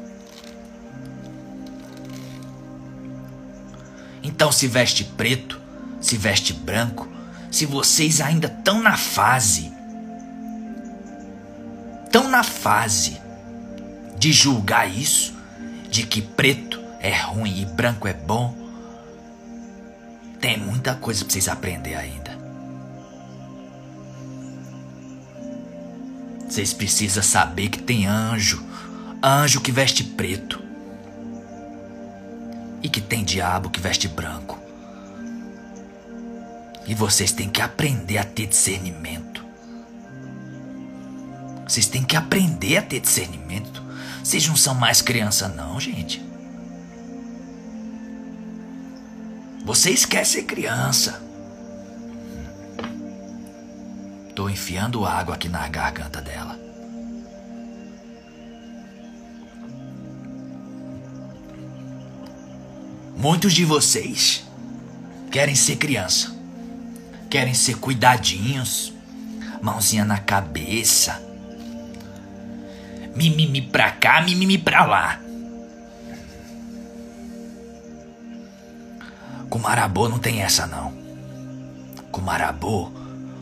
Então 4.23 4.51
se 4.51 4.67
veste 4.67 5.03
preto, 5.03 5.59
se 6.01 6.17
veste 6.17 6.53
branco, 6.53 7.07
se 7.51 7.65
vocês 7.65 8.21
ainda 8.21 8.47
estão 8.47 8.81
na 8.81 8.97
fase. 8.97 9.71
Estão 12.05 12.27
na 12.27 12.43
fase 12.43 13.21
de 14.17 14.33
julgar 14.33 14.89
isso, 14.89 15.33
de 15.89 16.05
que 16.05 16.21
preto 16.21 16.78
é 16.99 17.15
ruim 17.15 17.61
e 17.61 17.65
branco 17.65 18.07
é 18.07 18.13
bom. 18.13 18.55
Tem 20.39 20.57
muita 20.57 20.95
coisa 20.95 21.23
pra 21.23 21.33
vocês 21.33 21.47
aprender 21.47 21.95
ainda. 21.95 22.37
Vocês 26.47 26.73
precisam 26.73 27.21
saber 27.21 27.69
que 27.69 27.79
tem 27.79 28.07
anjo, 28.07 28.65
anjo 29.23 29.61
que 29.61 29.71
veste 29.71 30.03
preto. 30.03 30.61
E 32.81 32.89
que 32.89 33.01
tem 33.01 33.23
diabo 33.23 33.69
que 33.69 33.79
veste 33.79 34.07
branco. 34.07 34.57
E 36.87 36.95
vocês 36.95 37.31
têm 37.31 37.49
que 37.49 37.61
aprender 37.61 38.17
a 38.17 38.23
ter 38.23 38.47
discernimento. 38.47 39.45
Vocês 41.67 41.85
têm 41.85 42.03
que 42.03 42.15
aprender 42.15 42.77
a 42.77 42.81
ter 42.81 42.99
discernimento. 42.99 43.83
Vocês 44.23 44.47
não 44.47 44.55
são 44.55 44.73
mais 44.73 45.01
criança, 45.01 45.47
não, 45.47 45.79
gente. 45.79 46.28
Vocês 49.63 50.05
querem 50.05 50.25
ser 50.25 50.43
criança. 50.43 51.21
Tô 54.35 54.49
enfiando 54.49 55.05
água 55.05 55.35
aqui 55.35 55.49
na 55.49 55.67
garganta 55.67 56.21
dela. 56.21 56.57
Muitos 63.15 63.53
de 63.53 63.65
vocês 63.65 64.47
querem 65.29 65.53
ser 65.53 65.75
criança. 65.75 66.33
Querem 67.29 67.53
ser 67.53 67.75
cuidadinhos. 67.75 68.93
Mãozinha 69.61 70.05
na 70.05 70.17
cabeça. 70.17 71.21
Mimimi 73.13 73.61
pra 73.61 73.91
cá, 73.91 74.21
mimimi 74.21 74.57
pra 74.57 74.85
lá. 74.85 75.28
Com 79.49 79.59
Marabô 79.59 80.07
não 80.07 80.19
tem 80.19 80.41
essa 80.41 80.67
não. 80.67 80.99
Marabô 82.29 82.91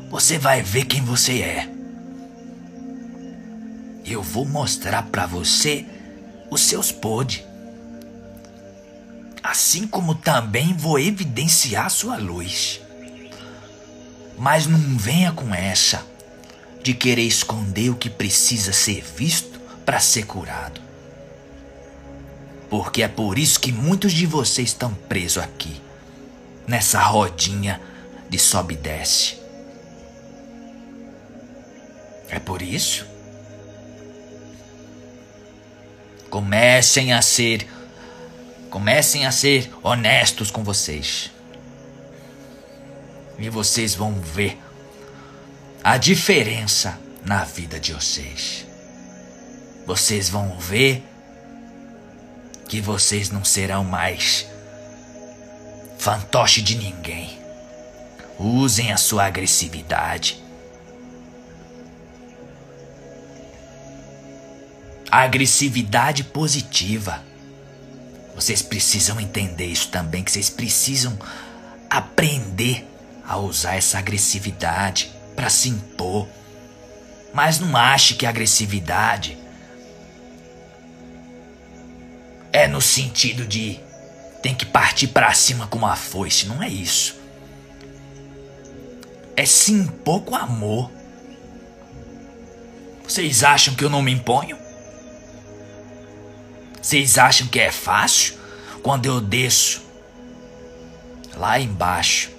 você 0.09 0.37
vai 0.37 0.61
ver 0.61 0.85
quem 0.85 1.01
você 1.01 1.41
é. 1.41 1.69
Eu 4.05 4.23
vou 4.23 4.45
mostrar 4.45 5.03
para 5.03 5.25
você 5.25 5.85
os 6.49 6.61
seus 6.61 6.89
podres. 6.89 7.43
Assim 9.43 9.85
como 9.85 10.15
também 10.15 10.73
vou 10.73 10.97
evidenciar 10.97 11.89
sua 11.89 12.15
luz. 12.15 12.79
Mas 14.37 14.67
não 14.67 14.97
venha 14.97 15.33
com 15.33 15.53
essa 15.53 16.05
de 16.81 16.93
querer 16.93 17.23
esconder 17.23 17.89
o 17.89 17.95
que 17.95 18.09
precisa 18.09 18.71
ser 18.71 19.03
visto 19.03 19.59
para 19.85 19.99
ser 19.99 20.25
curado. 20.25 20.79
Porque 22.69 23.03
é 23.03 23.09
por 23.09 23.37
isso 23.37 23.59
que 23.59 23.73
muitos 23.73 24.13
de 24.13 24.25
vocês 24.25 24.69
estão 24.69 24.93
presos 24.93 25.43
aqui, 25.43 25.81
nessa 26.68 26.99
rodinha 26.99 27.82
de 28.30 28.38
sobe 28.38 28.74
e 28.74 28.78
desce. 28.78 29.38
É 32.30 32.39
por 32.39 32.61
isso. 32.61 33.07
Comecem 36.30 37.13
a 37.13 37.22
ser. 37.22 37.68
Comecem 38.70 39.26
a 39.26 39.32
ser 39.32 39.72
honestos 39.82 40.51
com 40.51 40.63
vocês. 40.63 41.32
E 43.39 43.49
vocês 43.49 43.95
vão 43.95 44.13
ver 44.20 44.57
a 45.84 45.95
diferença 45.97 46.99
na 47.24 47.45
vida 47.45 47.80
de 47.80 47.93
vocês. 47.93 48.65
Vocês 49.86 50.28
vão 50.28 50.59
ver 50.59 51.01
que 52.68 52.82
vocês 52.82 53.30
não 53.30 53.45
serão 53.45 53.86
mais 53.86 54.45
fantoche 55.97 56.61
de 56.61 56.75
ninguém. 56.75 57.37
Usem 58.39 58.91
a 58.91 58.97
sua 58.97 59.25
agressividade 59.25 60.47
agressividade 65.11 66.23
positiva. 66.23 67.23
Vocês 68.35 68.61
precisam 68.61 69.19
entender 69.19 69.65
isso 69.65 69.89
também, 69.89 70.23
que 70.23 70.31
vocês 70.31 70.49
precisam 70.49 71.17
aprender 71.89 72.85
a 73.27 73.37
usar 73.37 73.75
essa 73.75 73.97
agressividade 73.97 75.11
para 75.35 75.49
se 75.49 75.69
impor. 75.69 76.27
Mas 77.33 77.59
não 77.59 77.75
ache 77.75 78.15
que 78.15 78.25
a 78.25 78.29
agressividade 78.29 79.37
é 82.53 82.67
no 82.67 82.81
sentido 82.81 83.45
de 83.45 83.79
tem 84.47 84.55
que 84.55 84.65
partir 84.65 85.07
para 85.07 85.33
cima 85.33 85.67
com 85.67 85.77
uma 85.77 85.97
foice, 85.97 86.45
não 86.45 86.63
é 86.63 86.69
isso. 86.69 87.19
É 89.35 89.45
se 89.45 89.73
impor 89.73 90.21
com 90.21 90.37
amor. 90.37 90.89
Vocês 93.03 93.43
acham 93.43 93.75
que 93.75 93.83
eu 93.83 93.89
não 93.89 94.01
me 94.01 94.13
imponho? 94.13 94.57
Vocês 96.81 97.17
acham 97.17 97.45
que 97.47 97.59
é 97.59 97.73
fácil? 97.73 98.35
Quando 98.81 99.05
eu 99.05 99.19
desço 99.19 99.81
lá 101.35 101.59
embaixo, 101.59 102.31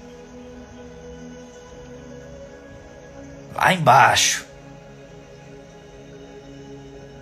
lá 3.55 3.75
embaixo, 3.75 4.47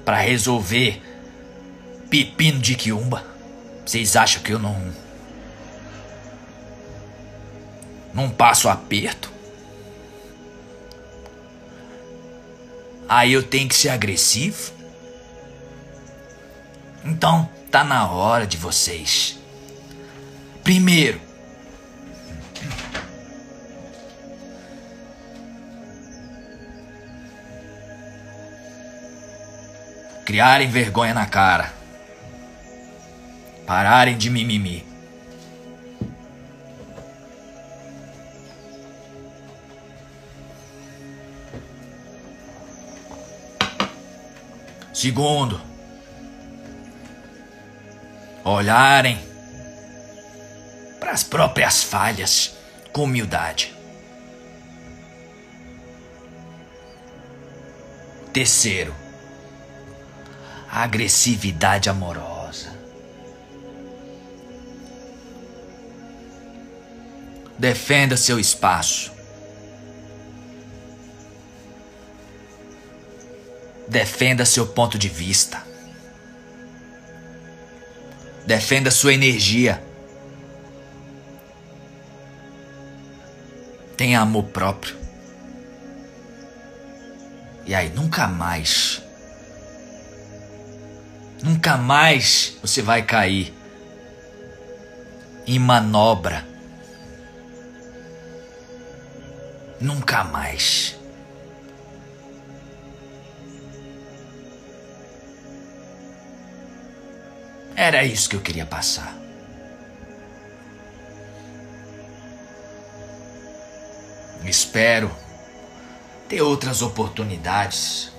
para 0.05 0.19
resolver 0.19 1.03
pepino 2.09 2.61
de 2.61 2.77
quiumba, 2.77 3.36
vocês 3.87 4.17
acham 4.17 4.43
que 4.43 4.53
eu 4.53 4.59
não 4.59 4.93
não 8.13 8.29
passo 8.29 8.69
aperto? 8.69 9.31
Aí 13.09 13.33
eu 13.33 13.43
tenho 13.43 13.69
que 13.69 13.75
ser 13.75 13.91
agressivo? 13.91 14.73
Então, 17.05 17.49
tá 17.71 17.85
na 17.85 18.11
hora 18.11 18.45
de 18.45 18.57
vocês. 18.57 19.39
Primeiro, 20.65 21.21
criarem 30.25 30.69
vergonha 30.69 31.15
na 31.15 31.27
cara. 31.27 31.76
Pararem 33.67 34.17
de 34.17 34.31
mimimi. 34.31 34.87
Segundo, 44.95 45.61
olharem 48.43 49.19
para 50.99 51.11
as 51.13 51.23
próprias 51.23 51.83
falhas 51.83 52.57
com 52.93 53.05
humildade. 53.05 53.75
Terceiro, 58.33 58.95
agressividade 60.71 61.91
amorosa. 61.91 62.36
Defenda 67.59 68.17
seu 68.17 68.39
espaço. 68.39 69.13
Defenda 73.89 74.45
seu 74.45 74.67
ponto 74.67 74.99
de 74.99 75.09
vista. 75.09 75.63
Defenda 78.45 78.91
sua 78.91 79.15
energia. 79.15 79.83
Tenha 83.97 84.21
amor 84.21 84.45
próprio. 84.45 84.97
E 87.65 87.75
aí 87.75 87.89
nunca 87.89 88.29
mais, 88.29 89.03
nunca 91.43 91.77
mais 91.77 92.57
você 92.63 92.81
vai 92.81 93.03
cair 93.03 93.53
em 95.47 95.59
manobra. 95.59 96.47
Nunca 99.87 100.25
mais. 100.25 100.99
Era 107.77 108.03
isso 108.03 108.29
que 108.29 108.35
eu 108.35 108.41
queria 108.41 108.67
passar. 108.67 109.17
Espero 114.45 115.09
ter 116.29 116.43
outras 116.43 116.83
oportunidades 116.83 118.11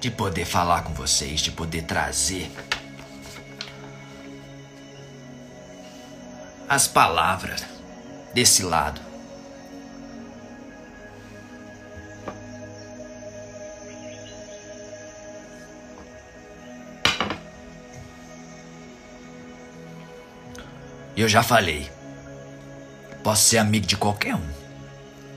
de 0.00 0.10
poder 0.10 0.46
falar 0.46 0.82
com 0.82 0.92
vocês, 0.94 1.40
de 1.40 1.52
poder 1.52 1.82
trazer 1.82 2.50
as 6.68 6.88
palavras 6.88 7.64
desse 8.34 8.64
lado. 8.64 9.05
Eu 21.16 21.28
já 21.28 21.42
falei. 21.42 21.90
Posso 23.22 23.48
ser 23.48 23.58
amigo 23.58 23.86
de 23.86 23.96
qualquer 23.96 24.34
um. 24.34 24.48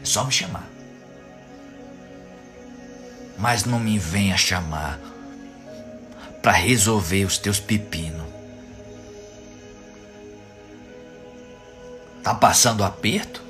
É 0.01 0.05
só 0.05 0.25
me 0.25 0.31
chamar. 0.31 0.67
Mas 3.37 3.63
não 3.63 3.79
me 3.79 3.97
venha 3.97 4.35
chamar 4.35 4.99
para 6.41 6.51
resolver 6.51 7.23
os 7.25 7.37
teus 7.37 7.59
pepinos. 7.59 8.27
Tá 12.21 12.35
passando 12.35 12.83
aperto? 12.83 13.41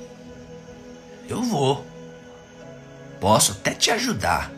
Eu 1.28 1.42
vou. 1.42 1.84
Posso 3.20 3.52
até 3.52 3.74
te 3.74 3.90
ajudar. 3.90 4.50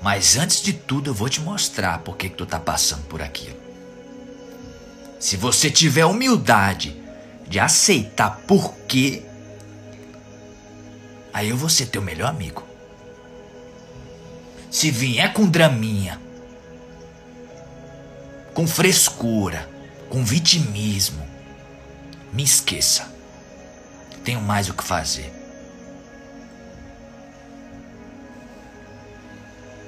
Mas 0.00 0.36
antes 0.36 0.60
de 0.62 0.72
tudo 0.72 1.10
eu 1.10 1.14
vou 1.14 1.28
te 1.28 1.40
mostrar 1.40 1.98
por 1.98 2.16
que, 2.16 2.28
que 2.28 2.36
tu 2.36 2.44
tá 2.44 2.58
passando 2.58 3.04
por 3.04 3.22
aquilo. 3.22 3.61
Se 5.22 5.36
você 5.36 5.70
tiver 5.70 6.04
humildade 6.04 7.00
de 7.46 7.60
aceitar 7.60 8.40
por 8.40 8.74
quê, 8.88 9.22
aí 11.32 11.48
eu 11.48 11.56
vou 11.56 11.68
ser 11.68 11.86
teu 11.86 12.02
melhor 12.02 12.28
amigo. 12.28 12.66
Se 14.68 14.90
vier 14.90 15.32
com 15.32 15.48
draminha, 15.48 16.20
com 18.52 18.66
frescura, 18.66 19.70
com 20.10 20.24
vitimismo, 20.24 21.24
me 22.32 22.42
esqueça. 22.42 23.08
Tenho 24.24 24.40
mais 24.40 24.68
o 24.68 24.74
que 24.74 24.82
fazer. 24.82 25.32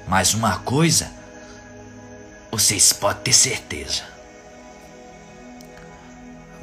Mas 0.07 0.33
uma 0.33 0.59
coisa, 0.59 1.11
vocês 2.49 2.93
podem 2.93 3.23
ter 3.23 3.33
certeza. 3.33 4.14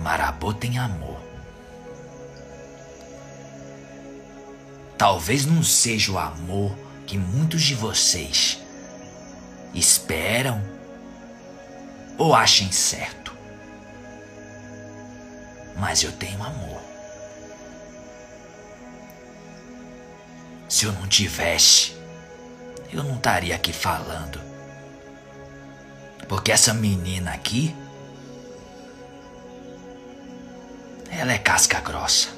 Marabô 0.02 0.52
tem 0.52 0.78
amor. 0.78 1.20
Talvez 4.98 5.46
não 5.46 5.62
seja 5.62 6.10
o 6.10 6.18
amor 6.18 6.76
que 7.06 7.16
muitos 7.16 7.62
de 7.62 7.76
vocês 7.76 8.60
esperam 9.72 10.60
ou 12.18 12.34
achem 12.34 12.72
certo. 12.72 13.32
Mas 15.76 16.02
eu 16.02 16.10
tenho 16.10 16.42
amor. 16.42 16.82
Se 20.68 20.84
eu 20.84 20.92
não 20.92 21.06
tivesse, 21.06 21.96
eu 22.92 23.04
não 23.04 23.14
estaria 23.14 23.54
aqui 23.54 23.72
falando. 23.72 24.40
Porque 26.28 26.50
essa 26.50 26.74
menina 26.74 27.32
aqui 27.32 27.76
Ela 31.12 31.34
é 31.34 31.38
casca 31.38 31.78
grossa. 31.78 32.30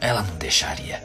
Ela 0.00 0.22
não 0.22 0.36
deixaria. 0.36 1.02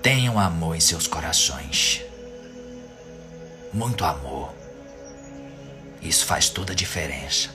Tenham 0.00 0.40
amor 0.40 0.74
em 0.74 0.80
seus 0.80 1.06
corações. 1.06 2.02
Muito 3.72 4.04
amor. 4.04 4.54
Isso 6.00 6.24
faz 6.24 6.48
toda 6.48 6.72
a 6.72 6.76
diferença. 6.76 7.50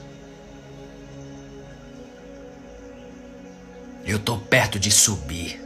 Eu 4.05 4.19
tô 4.19 4.37
perto 4.37 4.79
de 4.79 4.91
subir. 4.91 5.59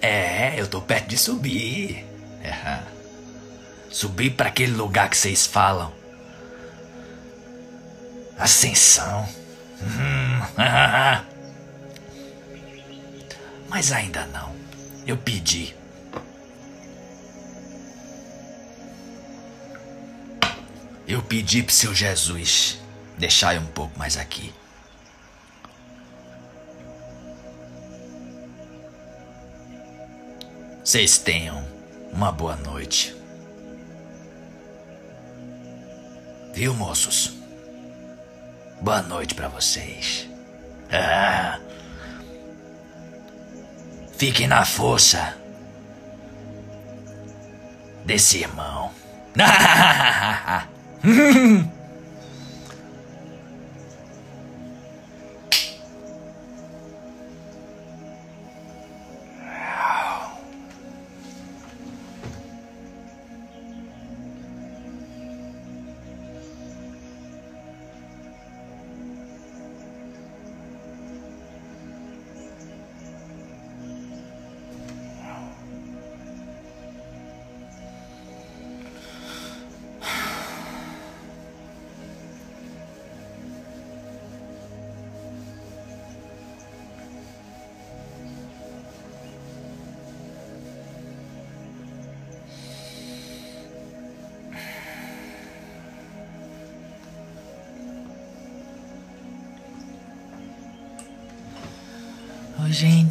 É, 0.00 0.60
eu 0.60 0.66
tô 0.68 0.80
perto 0.80 1.08
de 1.08 1.18
subir. 1.18 2.06
É. 2.42 2.92
Subir 3.92 4.30
para 4.30 4.48
aquele 4.48 4.72
lugar 4.72 5.10
que 5.10 5.18
vocês 5.18 5.46
falam 5.46 5.92
Ascensão. 8.38 9.28
Hum. 9.82 10.40
Mas 13.68 13.90
ainda 13.92 14.26
não. 14.26 14.54
Eu 15.06 15.16
pedi. 15.16 15.74
Eu 21.06 21.22
pedi 21.22 21.62
pro 21.62 21.74
seu 21.74 21.94
Jesus 21.94 22.78
deixar 23.18 23.54
eu 23.54 23.60
um 23.60 23.66
pouco 23.66 23.98
mais 23.98 24.16
aqui. 24.16 24.52
Vocês 30.84 31.18
tenham 31.18 31.66
uma 32.12 32.30
boa 32.30 32.56
noite. 32.56 33.16
Viu, 36.52 36.74
moços? 36.74 37.41
Boa 38.82 39.00
noite 39.00 39.34
para 39.36 39.46
vocês. 39.46 40.28
Ah. 40.90 41.60
Fiquem 44.18 44.48
na 44.48 44.64
força 44.64 45.36
desse 48.04 48.38
irmão. 48.38 48.90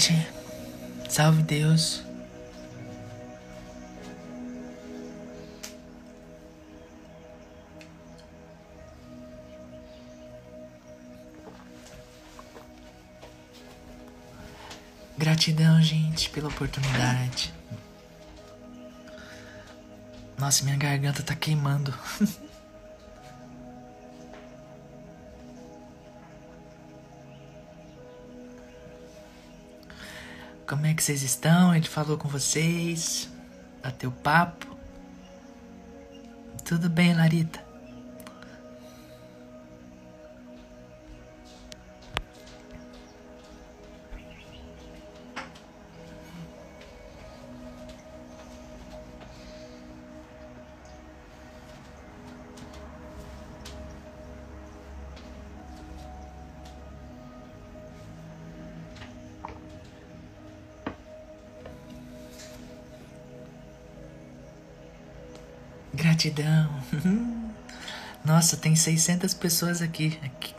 gente. 0.01 0.27
Salve 1.07 1.43
Deus. 1.43 2.01
Gratidão, 15.17 15.79
gente, 15.83 16.31
pela 16.31 16.47
oportunidade. 16.49 17.53
Nossa, 20.39 20.63
minha 20.63 20.77
garganta 20.77 21.21
tá 21.21 21.35
queimando. 21.35 21.93
Como 30.71 30.85
é 30.85 30.93
que 30.93 31.03
vocês 31.03 31.21
estão? 31.21 31.75
Ele 31.75 31.85
falou 31.85 32.17
com 32.17 32.29
vocês? 32.29 33.29
Bateu 33.83 34.09
papo? 34.09 34.65
Tudo 36.63 36.89
bem, 36.89 37.13
Larita? 37.13 37.61
Gratidão. 66.21 66.69
Nossa, 68.23 68.55
tem 68.55 68.75
600 68.75 69.33
pessoas 69.33 69.81
aqui. 69.81 70.19
aqui. 70.23 70.53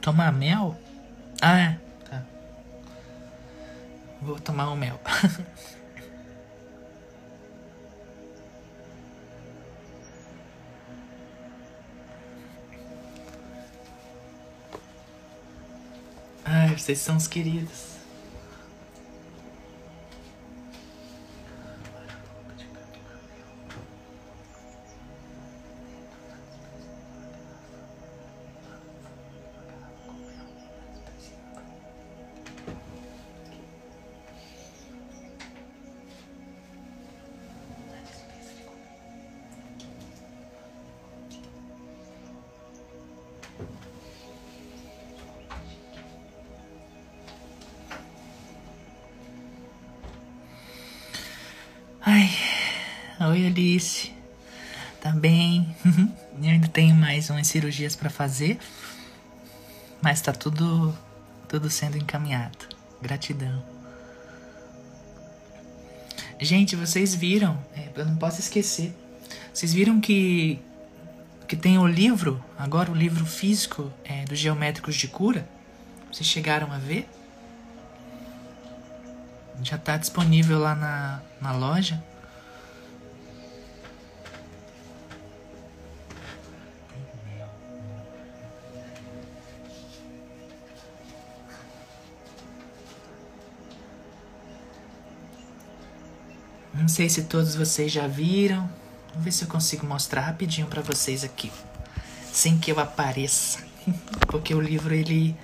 Tomar 0.00 0.32
mel? 0.32 0.80
Ah, 1.42 1.58
é. 1.58 1.78
Tá. 2.08 2.22
Vou 4.22 4.40
tomar 4.40 4.70
um 4.70 4.76
mel. 4.76 4.98
Ai, 16.46 16.74
vocês 16.74 16.98
são 16.98 17.18
os 17.18 17.28
queridos. 17.28 17.89
Alice. 53.80 54.12
Tá? 55.00 55.14
Eu 56.42 56.50
ainda 56.50 56.68
tenho 56.68 56.94
mais 56.94 57.30
umas 57.30 57.46
cirurgias 57.46 57.96
para 57.96 58.10
fazer, 58.10 58.58
mas 60.02 60.20
tá 60.20 60.32
tudo 60.32 60.96
tudo 61.48 61.68
sendo 61.70 61.96
encaminhado. 61.96 62.58
Gratidão. 63.00 63.62
Gente, 66.38 66.76
vocês 66.76 67.14
viram? 67.14 67.58
É, 67.74 67.88
eu 67.94 68.06
não 68.06 68.16
posso 68.16 68.40
esquecer. 68.40 68.94
Vocês 69.52 69.72
viram 69.72 70.00
que 70.00 70.58
que 71.48 71.56
tem 71.56 71.78
o 71.78 71.86
livro, 71.86 72.42
agora 72.56 72.92
o 72.92 72.94
livro 72.94 73.26
físico 73.26 73.92
é, 74.04 74.24
dos 74.24 74.38
geométricos 74.38 74.94
de 74.94 75.08
cura? 75.08 75.48
Vocês 76.12 76.28
chegaram 76.28 76.72
a 76.72 76.78
ver? 76.78 77.08
Já 79.62 79.76
está 79.76 79.96
disponível 79.96 80.58
lá 80.58 80.74
na, 80.74 81.20
na 81.40 81.52
loja. 81.52 82.02
Sei 96.90 97.08
se 97.08 97.24
todos 97.24 97.54
vocês 97.54 97.90
já 97.90 98.06
viram. 98.06 98.68
Vamos 99.10 99.24
ver 99.24 99.32
se 99.32 99.44
eu 99.44 99.48
consigo 99.48 99.86
mostrar 99.86 100.22
rapidinho 100.22 100.66
para 100.66 100.82
vocês 100.82 101.24
aqui, 101.24 101.50
sem 102.32 102.58
que 102.58 102.70
eu 102.70 102.78
apareça, 102.78 103.60
porque 104.28 104.54
o 104.54 104.60
livro 104.60 104.94
ele 104.94 105.36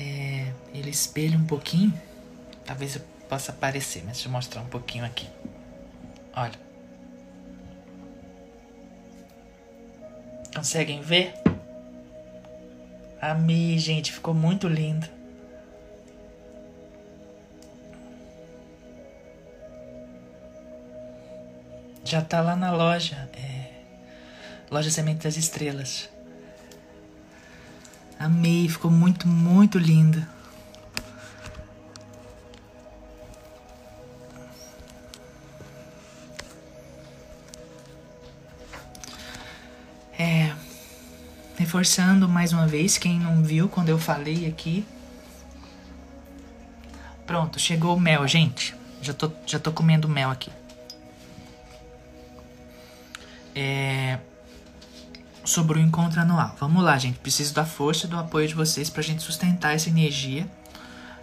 é, 0.00 0.52
ele 0.74 0.90
espelha 0.90 1.36
um 1.36 1.44
pouquinho. 1.44 1.92
Talvez 2.64 2.96
eu 2.96 3.02
possa 3.28 3.52
aparecer, 3.52 4.02
mas 4.04 4.14
deixa 4.14 4.28
eu 4.28 4.32
mostrar 4.32 4.62
um 4.62 4.66
pouquinho 4.66 5.04
aqui. 5.04 5.28
Olha. 6.34 6.58
Conseguem 10.54 11.00
ver? 11.00 11.34
Amei, 13.20 13.78
gente, 13.78 14.12
ficou 14.12 14.34
muito 14.34 14.68
lindo. 14.68 15.06
Já 22.04 22.20
tá 22.20 22.40
lá 22.40 22.56
na 22.56 22.72
loja. 22.72 23.28
É... 23.34 23.70
Loja 24.70 24.90
Semente 24.90 25.24
das 25.24 25.36
Estrelas. 25.36 26.08
Amei, 28.18 28.68
ficou 28.68 28.90
muito, 28.90 29.26
muito 29.26 29.78
lindo. 29.78 30.24
É, 40.18 40.54
reforçando 41.58 42.28
mais 42.28 42.52
uma 42.52 42.66
vez, 42.66 42.96
quem 42.96 43.18
não 43.18 43.42
viu 43.42 43.68
quando 43.68 43.88
eu 43.88 43.98
falei 43.98 44.46
aqui. 44.46 44.86
Pronto, 47.26 47.58
chegou 47.58 47.96
o 47.96 48.00
mel, 48.00 48.26
gente. 48.28 48.74
Já 49.00 49.12
tô, 49.12 49.32
já 49.44 49.58
tô 49.58 49.72
comendo 49.72 50.08
mel 50.08 50.30
aqui. 50.30 50.50
É, 53.54 54.18
sobre 55.44 55.78
o 55.78 55.82
encontro 55.82 56.20
anual. 56.20 56.56
Vamos 56.58 56.82
lá, 56.82 56.96
gente. 56.98 57.18
Preciso 57.18 57.54
da 57.54 57.64
força 57.64 58.06
e 58.06 58.08
do 58.08 58.18
apoio 58.18 58.48
de 58.48 58.54
vocês 58.54 58.88
pra 58.88 59.02
gente 59.02 59.22
sustentar 59.22 59.74
essa 59.74 59.88
energia. 59.88 60.46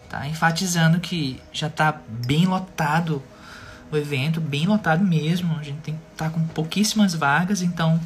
Tá? 0.09 0.27
Enfatizando 0.27 0.99
que 0.99 1.39
já 1.53 1.69
tá 1.69 2.01
bem 2.07 2.45
lotado 2.45 3.21
o 3.91 3.97
evento, 3.97 4.39
bem 4.41 4.67
lotado 4.67 5.03
mesmo. 5.03 5.57
A 5.59 5.63
gente 5.63 5.79
tem 5.81 5.99
tá 6.15 6.29
com 6.29 6.45
pouquíssimas 6.47 7.13
vagas, 7.13 7.61
então 7.61 7.99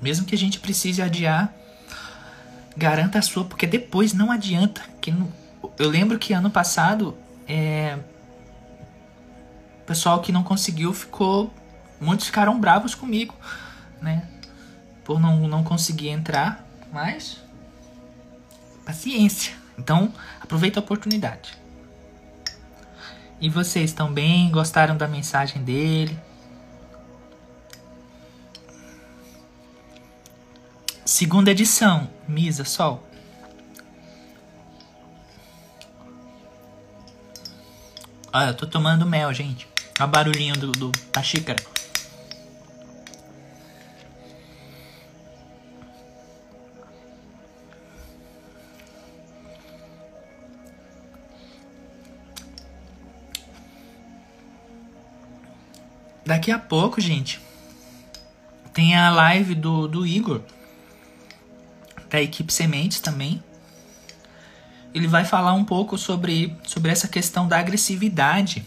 mesmo 0.00 0.26
que 0.26 0.34
a 0.34 0.38
gente 0.38 0.60
precise 0.60 1.02
adiar, 1.02 1.52
garanta 2.76 3.18
a 3.18 3.22
sua, 3.22 3.44
porque 3.44 3.66
depois 3.66 4.12
não 4.12 4.30
adianta. 4.30 4.80
Que 5.00 5.12
eu 5.78 5.88
lembro 5.88 6.18
que 6.18 6.32
ano 6.32 6.50
passado, 6.50 7.16
é, 7.46 7.98
o 9.82 9.86
pessoal 9.86 10.20
que 10.20 10.30
não 10.30 10.42
conseguiu 10.42 10.92
ficou. 10.92 11.52
Muitos 12.00 12.26
ficaram 12.26 12.58
bravos 12.60 12.94
comigo, 12.94 13.34
né? 14.00 14.26
Por 15.04 15.18
não, 15.18 15.48
não 15.48 15.64
conseguir 15.64 16.08
entrar, 16.08 16.64
mas. 16.92 17.38
Paciência. 18.84 19.54
Então, 19.78 20.12
aproveita 20.40 20.80
a 20.80 20.82
oportunidade. 20.82 21.56
E 23.40 23.48
vocês 23.48 23.92
também 23.92 24.50
gostaram 24.50 24.96
da 24.96 25.06
mensagem 25.06 25.62
dele? 25.62 26.18
Segunda 31.04 31.50
edição, 31.50 32.10
Misa, 32.26 32.64
Sol. 32.64 33.02
Olha, 38.32 38.48
eu 38.48 38.54
tô 38.54 38.66
tomando 38.66 39.06
mel, 39.06 39.32
gente. 39.32 39.66
Olha 39.98 40.06
o 40.06 40.10
barulhinho 40.10 40.54
do, 40.54 40.72
do, 40.72 40.92
da 41.12 41.22
xícara. 41.22 41.58
Daqui 56.28 56.52
a 56.52 56.58
pouco, 56.58 57.00
gente, 57.00 57.40
tem 58.74 58.94
a 58.94 59.10
live 59.10 59.54
do, 59.54 59.88
do 59.88 60.06
Igor, 60.06 60.42
da 62.10 62.20
equipe 62.20 62.52
Sementes 62.52 63.00
também. 63.00 63.42
Ele 64.94 65.06
vai 65.06 65.24
falar 65.24 65.54
um 65.54 65.64
pouco 65.64 65.96
sobre, 65.96 66.54
sobre 66.64 66.90
essa 66.90 67.08
questão 67.08 67.48
da 67.48 67.58
agressividade. 67.58 68.64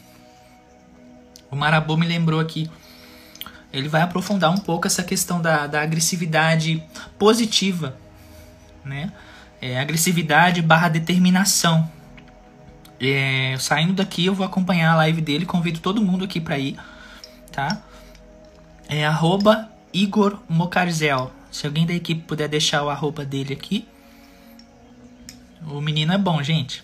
O 1.51 1.55
Marabô 1.55 1.95
me 1.95 2.07
lembrou 2.07 2.39
aqui. 2.39 2.69
Ele 3.71 3.87
vai 3.87 4.01
aprofundar 4.01 4.51
um 4.51 4.57
pouco 4.57 4.87
essa 4.87 5.03
questão 5.03 5.39
da, 5.39 5.67
da 5.67 5.81
agressividade 5.81 6.83
positiva, 7.17 7.95
né? 8.83 9.13
É, 9.61 9.79
agressividade 9.79 10.63
barra 10.63 10.89
determinação. 10.89 11.89
É, 12.99 13.55
saindo 13.59 13.93
daqui, 13.93 14.25
eu 14.25 14.33
vou 14.33 14.45
acompanhar 14.45 14.93
a 14.93 14.95
live 14.95 15.21
dele. 15.21 15.45
Convido 15.45 15.79
todo 15.79 16.01
mundo 16.01 16.25
aqui 16.25 16.39
para 16.39 16.57
ir, 16.57 16.77
tá? 17.51 17.81
É 18.87 19.05
arroba 19.05 19.69
Igor 19.93 20.39
Mocarzel. 20.49 21.31
Se 21.51 21.67
alguém 21.67 21.85
da 21.85 21.93
equipe 21.93 22.21
puder 22.21 22.47
deixar 22.47 22.83
o 22.83 22.89
arroba 22.89 23.25
dele 23.25 23.53
aqui. 23.53 23.87
O 25.67 25.81
menino 25.81 26.13
é 26.13 26.17
bom, 26.17 26.41
gente. 26.41 26.83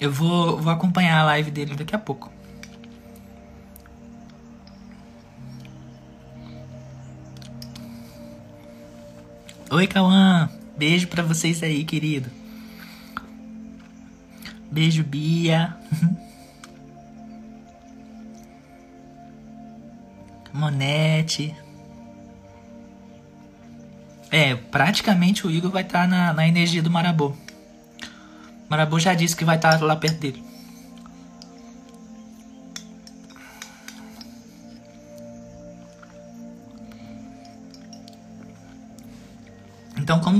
Eu 0.00 0.10
vou, 0.10 0.58
vou 0.58 0.72
acompanhar 0.72 1.20
a 1.20 1.24
live 1.26 1.50
dele 1.50 1.76
daqui 1.76 1.94
a 1.94 1.98
pouco. 1.98 2.32
Oi, 9.70 9.86
Cauã. 9.86 10.50
Beijo 10.76 11.08
pra 11.08 11.22
vocês 11.22 11.62
aí, 11.62 11.84
querido. 11.84 12.30
Beijo, 14.70 15.04
Bia. 15.04 15.76
Monete. 20.52 21.54
É, 24.30 24.54
praticamente 24.54 25.46
o 25.46 25.50
Igor 25.50 25.70
vai 25.70 25.82
estar 25.82 26.02
tá 26.02 26.06
na, 26.06 26.32
na 26.32 26.48
energia 26.48 26.82
do 26.82 26.90
Marabô. 26.90 27.34
Marabô 28.68 28.98
já 28.98 29.12
disse 29.12 29.36
que 29.36 29.44
vai 29.44 29.56
estar 29.56 29.78
tá 29.78 29.84
lá 29.84 29.94
perto 29.94 30.18
dele. 30.18 30.51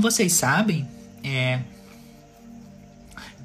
Vocês 0.03 0.33
sabem, 0.33 0.85
é, 1.23 1.61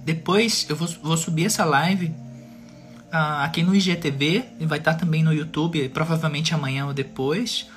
depois 0.05 0.67
eu 0.69 0.75
vou, 0.75 0.89
vou 1.03 1.17
subir 1.17 1.47
essa 1.47 1.65
live 1.65 2.07
uh, 2.07 3.45
aqui 3.45 3.63
no 3.63 3.75
IGTV 3.75 4.45
e 4.59 4.67
vai 4.67 4.79
estar 4.79 4.95
também 4.95 5.23
no 5.23 5.33
YouTube, 5.33 5.89
provavelmente 5.91 6.53
amanhã 6.53 6.87
ou 6.87 6.93
depois. 6.93 7.69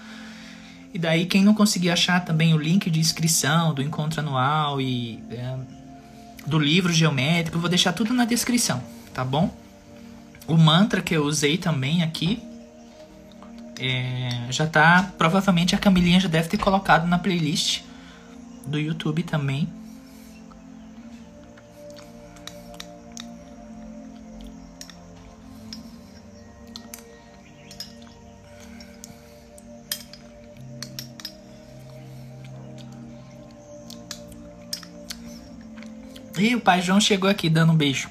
E 0.93 0.97
daí, 0.97 1.27
quem 1.27 1.43
não 1.43 1.53
conseguir 1.53 1.91
achar 1.91 2.25
também 2.25 2.55
o 2.55 2.57
link 2.57 2.89
de 2.89 2.99
inscrição 2.99 3.73
do 3.73 3.83
encontro 3.83 4.19
anual 4.19 4.81
e 4.81 5.23
é, 5.29 5.55
do 6.47 6.57
livro 6.57 6.91
geométrico, 6.91 7.57
eu 7.57 7.61
vou 7.61 7.69
deixar 7.69 7.93
tudo 7.93 8.13
na 8.15 8.25
descrição, 8.25 8.81
tá 9.13 9.23
bom? 9.23 9.55
O 10.47 10.57
mantra 10.57 11.01
que 11.03 11.15
eu 11.15 11.23
usei 11.23 11.55
também 11.55 12.01
aqui 12.01 12.41
é, 13.79 14.47
já 14.49 14.65
tá. 14.65 15.13
Provavelmente 15.19 15.75
a 15.75 15.77
Camilinha 15.77 16.19
já 16.19 16.27
deve 16.27 16.49
ter 16.49 16.57
colocado 16.57 17.07
na 17.07 17.19
playlist 17.19 17.90
do 18.65 18.79
YouTube 18.79 19.23
também. 19.23 19.67
E 36.41 36.55
o 36.55 36.59
pai 36.59 36.81
João 36.81 36.99
chegou 36.99 37.29
aqui 37.29 37.47
dando 37.49 37.71
um 37.71 37.75
beijo. 37.75 38.09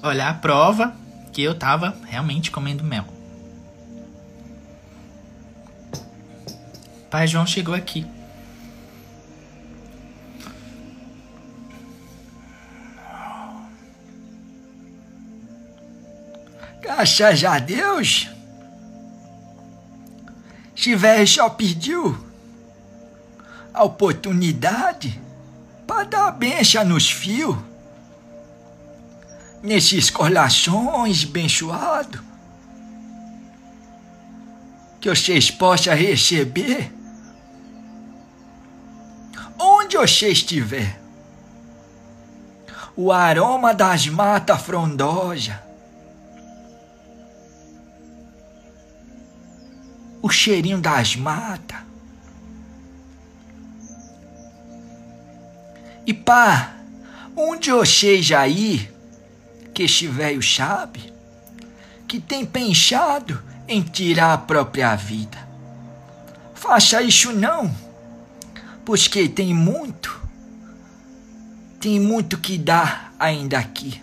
Olha 0.00 0.28
a 0.28 0.34
prova 0.34 0.94
que 1.32 1.42
eu 1.42 1.58
tava 1.58 1.96
realmente 2.06 2.52
comendo 2.52 2.84
mel. 2.84 3.15
Pai 7.10 7.26
João 7.26 7.46
chegou 7.46 7.74
aqui. 7.74 8.06
Graças 16.80 17.44
a 17.44 17.58
Deus. 17.58 18.28
Tiver 20.74 21.26
só 21.26 21.50
pediu 21.50 22.16
a 23.72 23.84
oportunidade 23.84 25.20
para 25.86 26.04
dar 26.04 26.30
benção 26.32 26.84
nos 26.84 27.10
fios, 27.10 27.56
nesses 29.62 30.10
corações 30.10 31.24
bençoados, 31.24 32.20
que 35.00 35.08
vocês 35.08 35.50
possam 35.50 35.94
receber 35.94 36.95
onde 39.96 40.12
você 40.12 40.28
estiver, 40.28 41.00
o 42.94 43.10
aroma 43.10 43.72
das 43.72 44.06
matas 44.06 44.60
frondosas, 44.60 45.54
o 50.20 50.28
cheirinho 50.28 50.80
das 50.80 51.16
matas. 51.16 51.78
E 56.06 56.12
pá, 56.12 56.74
onde 57.34 57.70
vocês 57.70 58.30
aí, 58.32 58.90
que 59.74 59.84
estiver 59.84 60.36
o 60.36 60.42
sabe, 60.42 61.12
que 62.06 62.20
tem 62.20 62.44
pensado 62.44 63.42
em 63.66 63.82
tirar 63.82 64.34
a 64.34 64.38
própria 64.38 64.94
vida. 64.94 65.46
Faça 66.54 67.02
isso 67.02 67.32
não 67.32 67.85
pois 68.86 69.08
que 69.08 69.28
tem 69.28 69.52
muito, 69.52 70.22
tem 71.80 71.98
muito 71.98 72.38
que 72.38 72.56
dar 72.56 73.12
ainda 73.18 73.58
aqui. 73.58 74.00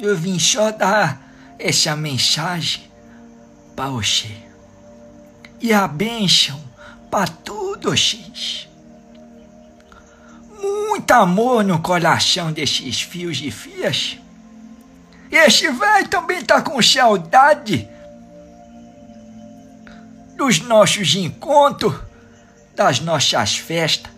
Eu 0.00 0.16
vim 0.16 0.38
só 0.38 0.72
dar 0.72 1.22
essa 1.58 1.94
mensagem 1.94 2.90
para 3.76 3.90
você. 3.90 4.34
E 5.60 5.74
a 5.74 5.86
bênção 5.86 6.58
para 7.10 7.28
todos. 7.28 8.66
Muito 10.58 11.10
amor 11.12 11.62
no 11.62 11.80
coração 11.80 12.50
desses 12.50 13.02
fios 13.02 13.42
e 13.42 13.50
fias. 13.50 14.16
Este 15.30 15.70
velho 15.70 16.08
também 16.08 16.42
tá 16.42 16.62
com 16.62 16.80
saudade 16.82 17.86
dos 20.36 20.60
nossos 20.60 21.14
encontros 21.14 22.11
das 22.74 23.00
nossas 23.00 23.56
festas. 23.56 24.12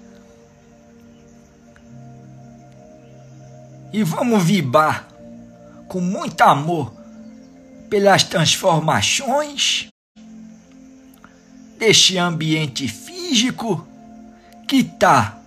E 3.93 4.03
vamos 4.03 4.43
vibrar 4.43 5.09
com 5.89 6.01
muito 6.01 6.41
amor 6.43 6.93
pelas 7.89 8.25
transformações 8.25 9.89
deste 11.79 12.19
ambiente 12.19 12.89
físico 12.89 13.87
que 14.67 14.77
está 14.77 15.39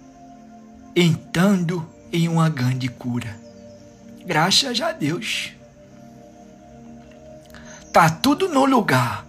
entrando 0.96 1.88
em 2.12 2.28
uma 2.28 2.50
grande 2.50 2.88
cura. 2.88 3.38
Graças 4.26 4.80
a 4.82 4.92
Deus. 4.92 5.52
Tá 7.92 8.10
tudo 8.10 8.48
no 8.50 8.66
lugar. 8.66 9.26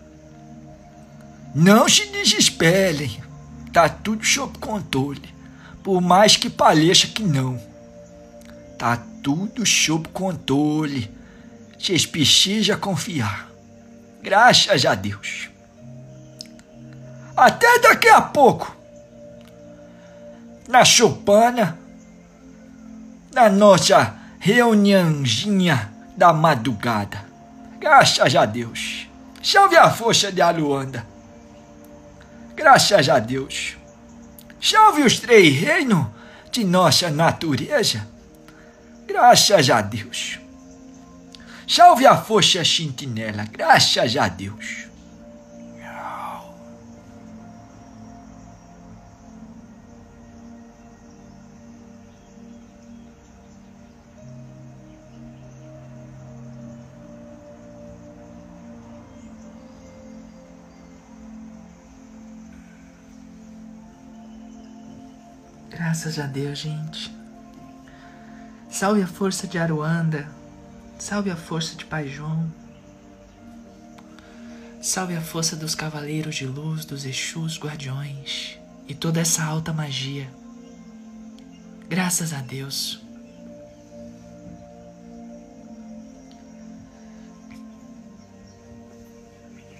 Não 1.54 1.88
se 1.88 2.06
desesperem. 2.06 3.27
Tá 3.78 3.88
tudo 3.88 4.24
sob 4.24 4.58
controle. 4.58 5.32
Por 5.84 6.00
mais 6.00 6.36
que 6.36 6.50
pareça 6.50 7.06
que 7.06 7.22
não. 7.22 7.62
Tá 8.76 9.00
tudo 9.22 9.64
sob 9.64 10.08
controle. 10.08 11.08
Vocês 11.78 12.04
precisam 12.04 12.76
confiar. 12.80 13.48
Graças 14.20 14.84
a 14.84 14.96
Deus. 14.96 15.48
Até 17.36 17.78
daqui 17.78 18.08
a 18.08 18.20
pouco. 18.20 18.76
Na 20.66 20.84
chupana. 20.84 21.78
Na 23.32 23.48
nossa 23.48 24.12
reuniãozinha 24.40 25.88
da 26.16 26.32
madrugada. 26.32 27.24
Graças 27.78 28.34
a 28.34 28.44
Deus. 28.44 29.06
Salve 29.40 29.76
a 29.76 29.88
força 29.88 30.32
de 30.32 30.42
Aluanda. 30.42 31.06
Graças 32.58 33.08
a 33.08 33.20
Deus. 33.20 33.76
Salve 34.60 35.04
os 35.04 35.20
três 35.20 35.54
reinos 35.54 36.08
de 36.50 36.64
nossa 36.64 37.08
natureza. 37.08 38.04
Graças 39.06 39.70
a 39.70 39.80
Deus. 39.80 40.40
Salve 41.68 42.04
a 42.04 42.16
força 42.16 42.64
sentinela. 42.64 43.44
Graças 43.44 44.16
a 44.16 44.26
Deus. 44.26 44.87
Graças 65.78 66.18
a 66.18 66.26
Deus, 66.26 66.58
gente. 66.58 67.16
Salve 68.68 69.00
a 69.00 69.06
força 69.06 69.46
de 69.46 69.58
Aruanda. 69.58 70.28
Salve 70.98 71.30
a 71.30 71.36
força 71.36 71.76
de 71.76 71.84
Pai 71.84 72.08
João. 72.08 72.52
Salve 74.82 75.14
a 75.14 75.20
força 75.20 75.54
dos 75.54 75.76
cavaleiros 75.76 76.34
de 76.34 76.46
luz, 76.46 76.84
dos 76.84 77.04
Exus 77.04 77.60
guardiões 77.60 78.58
e 78.88 78.94
toda 78.94 79.20
essa 79.20 79.44
alta 79.44 79.72
magia. 79.72 80.28
Graças 81.88 82.32
a 82.32 82.40
Deus. 82.40 83.00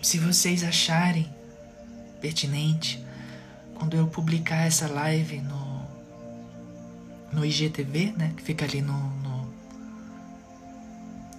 Se 0.01 0.17
vocês 0.21 0.63
acharem 0.63 1.29
pertinente, 2.21 3.05
quando 3.75 3.97
eu 3.97 4.07
publicar 4.07 4.65
essa 4.65 4.87
live 4.87 5.41
no 5.41 5.68
no 7.33 7.45
IGTV, 7.45 8.15
né? 8.17 8.33
Que 8.37 8.43
fica 8.43 8.65
ali 8.65 8.81
no, 8.81 8.93
no, 8.93 9.49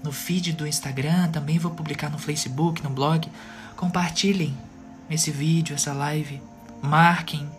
no 0.04 0.12
feed 0.12 0.54
do 0.54 0.68
Instagram. 0.68 1.30
Também 1.30 1.58
vou 1.58 1.72
publicar 1.72 2.10
no 2.10 2.20
Facebook, 2.20 2.84
no 2.84 2.90
blog. 2.90 3.30
Compartilhem 3.76 4.56
esse 5.10 5.32
vídeo, 5.32 5.76
essa 5.76 5.94
live. 5.94 6.42
Marquem 6.82 7.50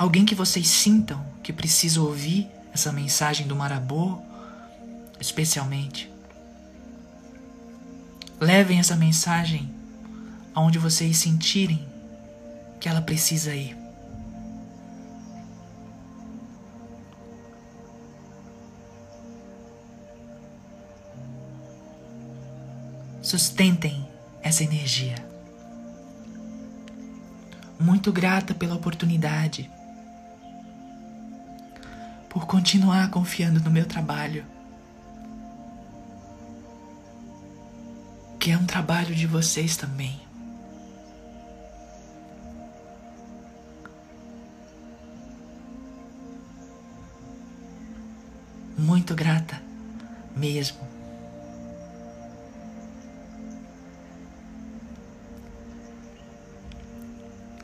alguém 0.00 0.24
que 0.24 0.34
vocês 0.34 0.66
sintam 0.66 1.22
que 1.42 1.52
precisa 1.52 2.00
ouvir 2.00 2.48
essa 2.72 2.90
mensagem 2.90 3.46
do 3.46 3.54
Marabô, 3.54 4.18
especialmente. 5.20 6.10
Levem 8.40 8.78
essa 8.78 8.96
mensagem 8.96 9.70
aonde 10.54 10.78
vocês 10.78 11.18
sentirem 11.18 11.86
que 12.80 12.88
ela 12.88 13.02
precisa 13.02 13.54
ir. 13.54 13.79
Sustentem 23.30 24.04
essa 24.42 24.64
energia. 24.64 25.14
Muito 27.78 28.10
grata 28.10 28.52
pela 28.52 28.74
oportunidade, 28.74 29.70
por 32.28 32.44
continuar 32.44 33.08
confiando 33.08 33.60
no 33.60 33.70
meu 33.70 33.86
trabalho, 33.86 34.44
que 38.40 38.50
é 38.50 38.58
um 38.58 38.66
trabalho 38.66 39.14
de 39.14 39.28
vocês 39.28 39.76
também. 39.76 40.20
Muito 48.76 49.14
grata 49.14 49.62
mesmo. 50.34 50.89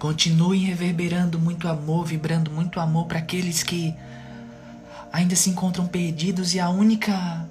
Continue 0.07 0.59
reverberando 0.59 1.37
muito 1.37 1.67
amor, 1.67 2.07
vibrando 2.07 2.49
muito 2.49 2.79
amor 2.79 3.07
para 3.07 3.19
aqueles 3.19 3.65
que 3.65 3.93
ainda 5.13 5.35
se 5.35 5.51
encontram 5.51 5.85
perdidos 5.85 6.55
e 6.55 6.61
a 6.61 6.69
única 6.69 7.45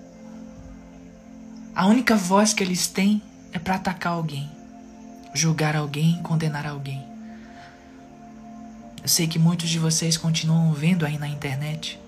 a 1.75 1.85
única 1.85 2.15
voz 2.15 2.53
que 2.53 2.63
eles 2.63 2.87
têm 2.87 3.21
é 3.51 3.59
para 3.59 3.75
atacar 3.75 4.13
alguém, 4.13 4.49
julgar 5.33 5.75
alguém, 5.75 6.23
condenar 6.23 6.65
alguém. 6.65 7.05
Eu 9.03 9.09
sei 9.09 9.27
que 9.27 9.37
muitos 9.37 9.67
de 9.67 9.77
vocês 9.77 10.15
continuam 10.15 10.71
vendo 10.71 11.05
aí 11.05 11.17
na 11.17 11.27
internet 11.27 11.99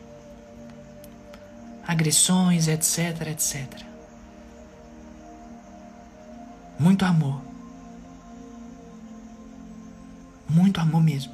agressões, 1.86 2.70
etc, 2.70 3.28
etc. 3.28 3.82
Muito 6.80 7.04
amor. 7.04 7.47
Muito 10.50 10.80
amor 10.80 11.02
mesmo. 11.02 11.34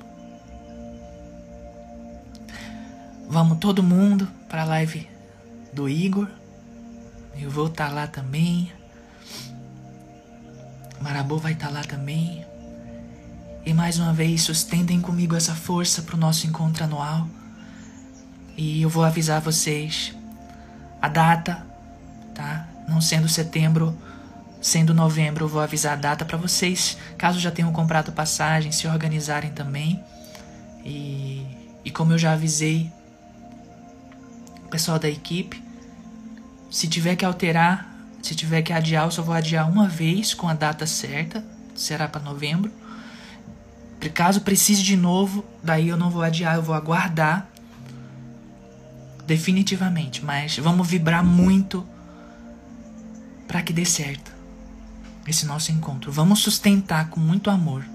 Vamos 3.27 3.57
todo 3.57 3.81
mundo 3.81 4.27
para 4.47 4.61
a 4.61 4.65
live 4.65 5.07
do 5.73 5.89
Igor. 5.89 6.27
Eu 7.35 7.49
vou 7.49 7.67
estar 7.67 7.87
tá 7.87 7.93
lá 7.93 8.07
também. 8.07 8.71
Marabô 11.01 11.37
vai 11.37 11.53
estar 11.53 11.67
tá 11.67 11.73
lá 11.73 11.83
também. 11.83 12.45
E 13.65 13.73
mais 13.73 13.97
uma 13.97 14.13
vez, 14.13 14.43
sustentem 14.43 14.99
comigo 14.99 15.35
essa 15.35 15.55
força 15.55 16.01
para 16.01 16.15
o 16.15 16.19
nosso 16.19 16.45
encontro 16.45 16.83
anual. 16.83 17.27
E 18.57 18.81
eu 18.81 18.89
vou 18.89 19.03
avisar 19.03 19.41
vocês 19.41 20.13
a 21.01 21.07
data, 21.07 21.65
tá? 22.35 22.67
Não 22.87 23.01
sendo 23.01 23.27
setembro, 23.27 23.97
Sendo 24.63 24.93
novembro, 24.93 25.43
eu 25.43 25.49
vou 25.49 25.59
avisar 25.59 25.91
a 25.91 25.97
data 25.97 26.23
para 26.23 26.37
vocês, 26.37 26.97
caso 27.17 27.37
já 27.37 27.51
tenham 27.51 27.73
comprado 27.73 28.13
passagem, 28.13 28.71
se 28.71 28.87
organizarem 28.87 29.51
também. 29.51 30.01
E, 30.85 31.45
e 31.83 31.91
como 31.91 32.13
eu 32.13 32.17
já 32.17 32.31
avisei 32.31 32.89
o 34.65 34.69
pessoal 34.69 34.97
da 34.97 35.09
equipe, 35.09 35.61
se 36.71 36.87
tiver 36.87 37.17
que 37.17 37.25
alterar, 37.25 37.93
se 38.21 38.33
tiver 38.33 38.61
que 38.61 38.71
adiar, 38.71 39.03
eu 39.03 39.11
só 39.11 39.21
vou 39.21 39.35
adiar 39.35 39.69
uma 39.69 39.85
vez 39.85 40.33
com 40.33 40.47
a 40.47 40.53
data 40.53 40.87
certa, 40.87 41.43
será 41.75 42.07
para 42.07 42.21
novembro. 42.21 42.71
Caso 44.13 44.39
precise 44.41 44.81
de 44.81 44.95
novo, 44.95 45.43
daí 45.61 45.89
eu 45.89 45.97
não 45.97 46.09
vou 46.09 46.21
adiar, 46.21 46.55
eu 46.55 46.63
vou 46.63 46.73
aguardar 46.73 47.49
definitivamente, 49.27 50.23
mas 50.23 50.57
vamos 50.57 50.87
vibrar 50.87 51.21
muito 51.21 51.85
para 53.45 53.61
que 53.61 53.73
dê 53.73 53.83
certo 53.83 54.32
esse 55.27 55.45
nosso 55.45 55.71
encontro. 55.71 56.11
Vamos 56.11 56.39
sustentar 56.39 57.09
com 57.09 57.19
muito 57.19 57.49
amor. 57.49 57.85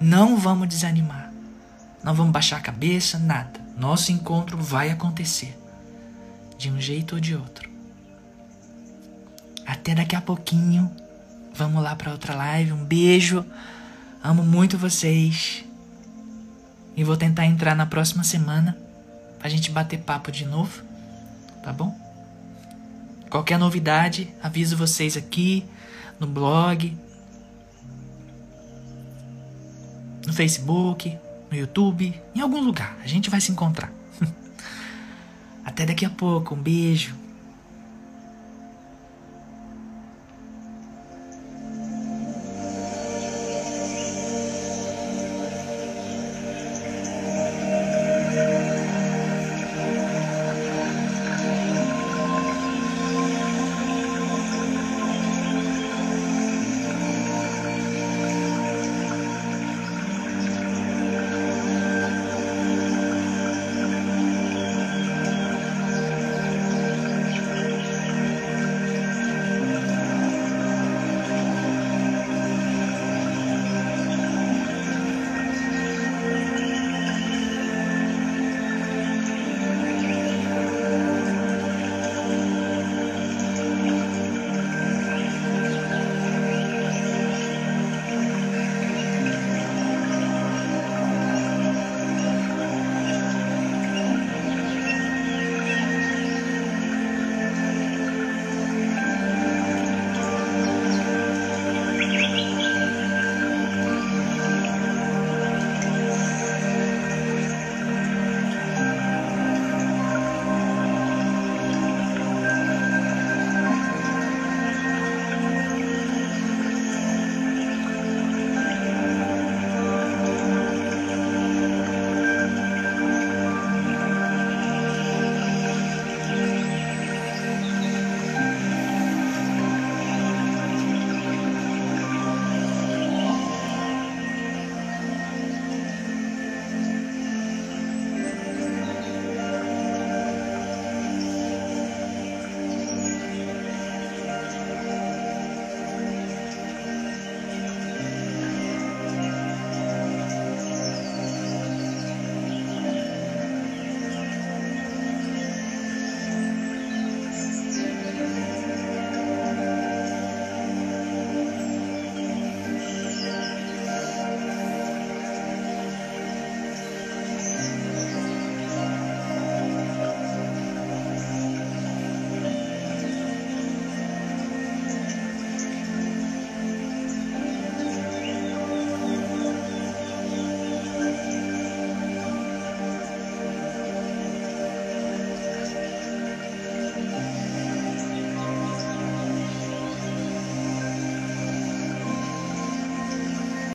Não 0.00 0.36
vamos 0.36 0.68
desanimar. 0.68 1.32
Não 2.02 2.14
vamos 2.14 2.32
baixar 2.32 2.56
a 2.56 2.62
cabeça, 2.62 3.18
nada. 3.18 3.60
Nosso 3.76 4.10
encontro 4.12 4.56
vai 4.56 4.90
acontecer. 4.90 5.56
De 6.56 6.70
um 6.70 6.80
jeito 6.80 7.14
ou 7.16 7.20
de 7.20 7.34
outro. 7.34 7.68
Até 9.66 9.94
daqui 9.94 10.16
a 10.16 10.20
pouquinho. 10.20 10.90
Vamos 11.54 11.82
lá 11.82 11.94
para 11.94 12.12
outra 12.12 12.34
live. 12.34 12.72
Um 12.72 12.84
beijo. 12.84 13.44
Amo 14.22 14.42
muito 14.42 14.78
vocês. 14.78 15.64
E 16.96 17.04
vou 17.04 17.16
tentar 17.16 17.46
entrar 17.46 17.74
na 17.76 17.86
próxima 17.86 18.24
semana 18.24 18.76
pra 19.38 19.48
gente 19.48 19.70
bater 19.70 19.98
papo 19.98 20.32
de 20.32 20.44
novo. 20.44 20.82
Tá 21.62 21.72
bom? 21.72 21.96
Qualquer 23.30 23.58
novidade, 23.58 24.32
aviso 24.42 24.76
vocês 24.76 25.16
aqui 25.16 25.68
no 26.20 26.26
blog, 26.26 26.96
no 30.26 30.32
Facebook, 30.32 31.16
no 31.50 31.56
YouTube, 31.56 32.14
em 32.34 32.40
algum 32.40 32.60
lugar. 32.60 32.98
A 33.02 33.06
gente 33.06 33.30
vai 33.30 33.40
se 33.40 33.52
encontrar. 33.52 33.92
Até 35.64 35.86
daqui 35.86 36.04
a 36.04 36.10
pouco. 36.10 36.54
Um 36.54 36.58
beijo. 36.58 37.14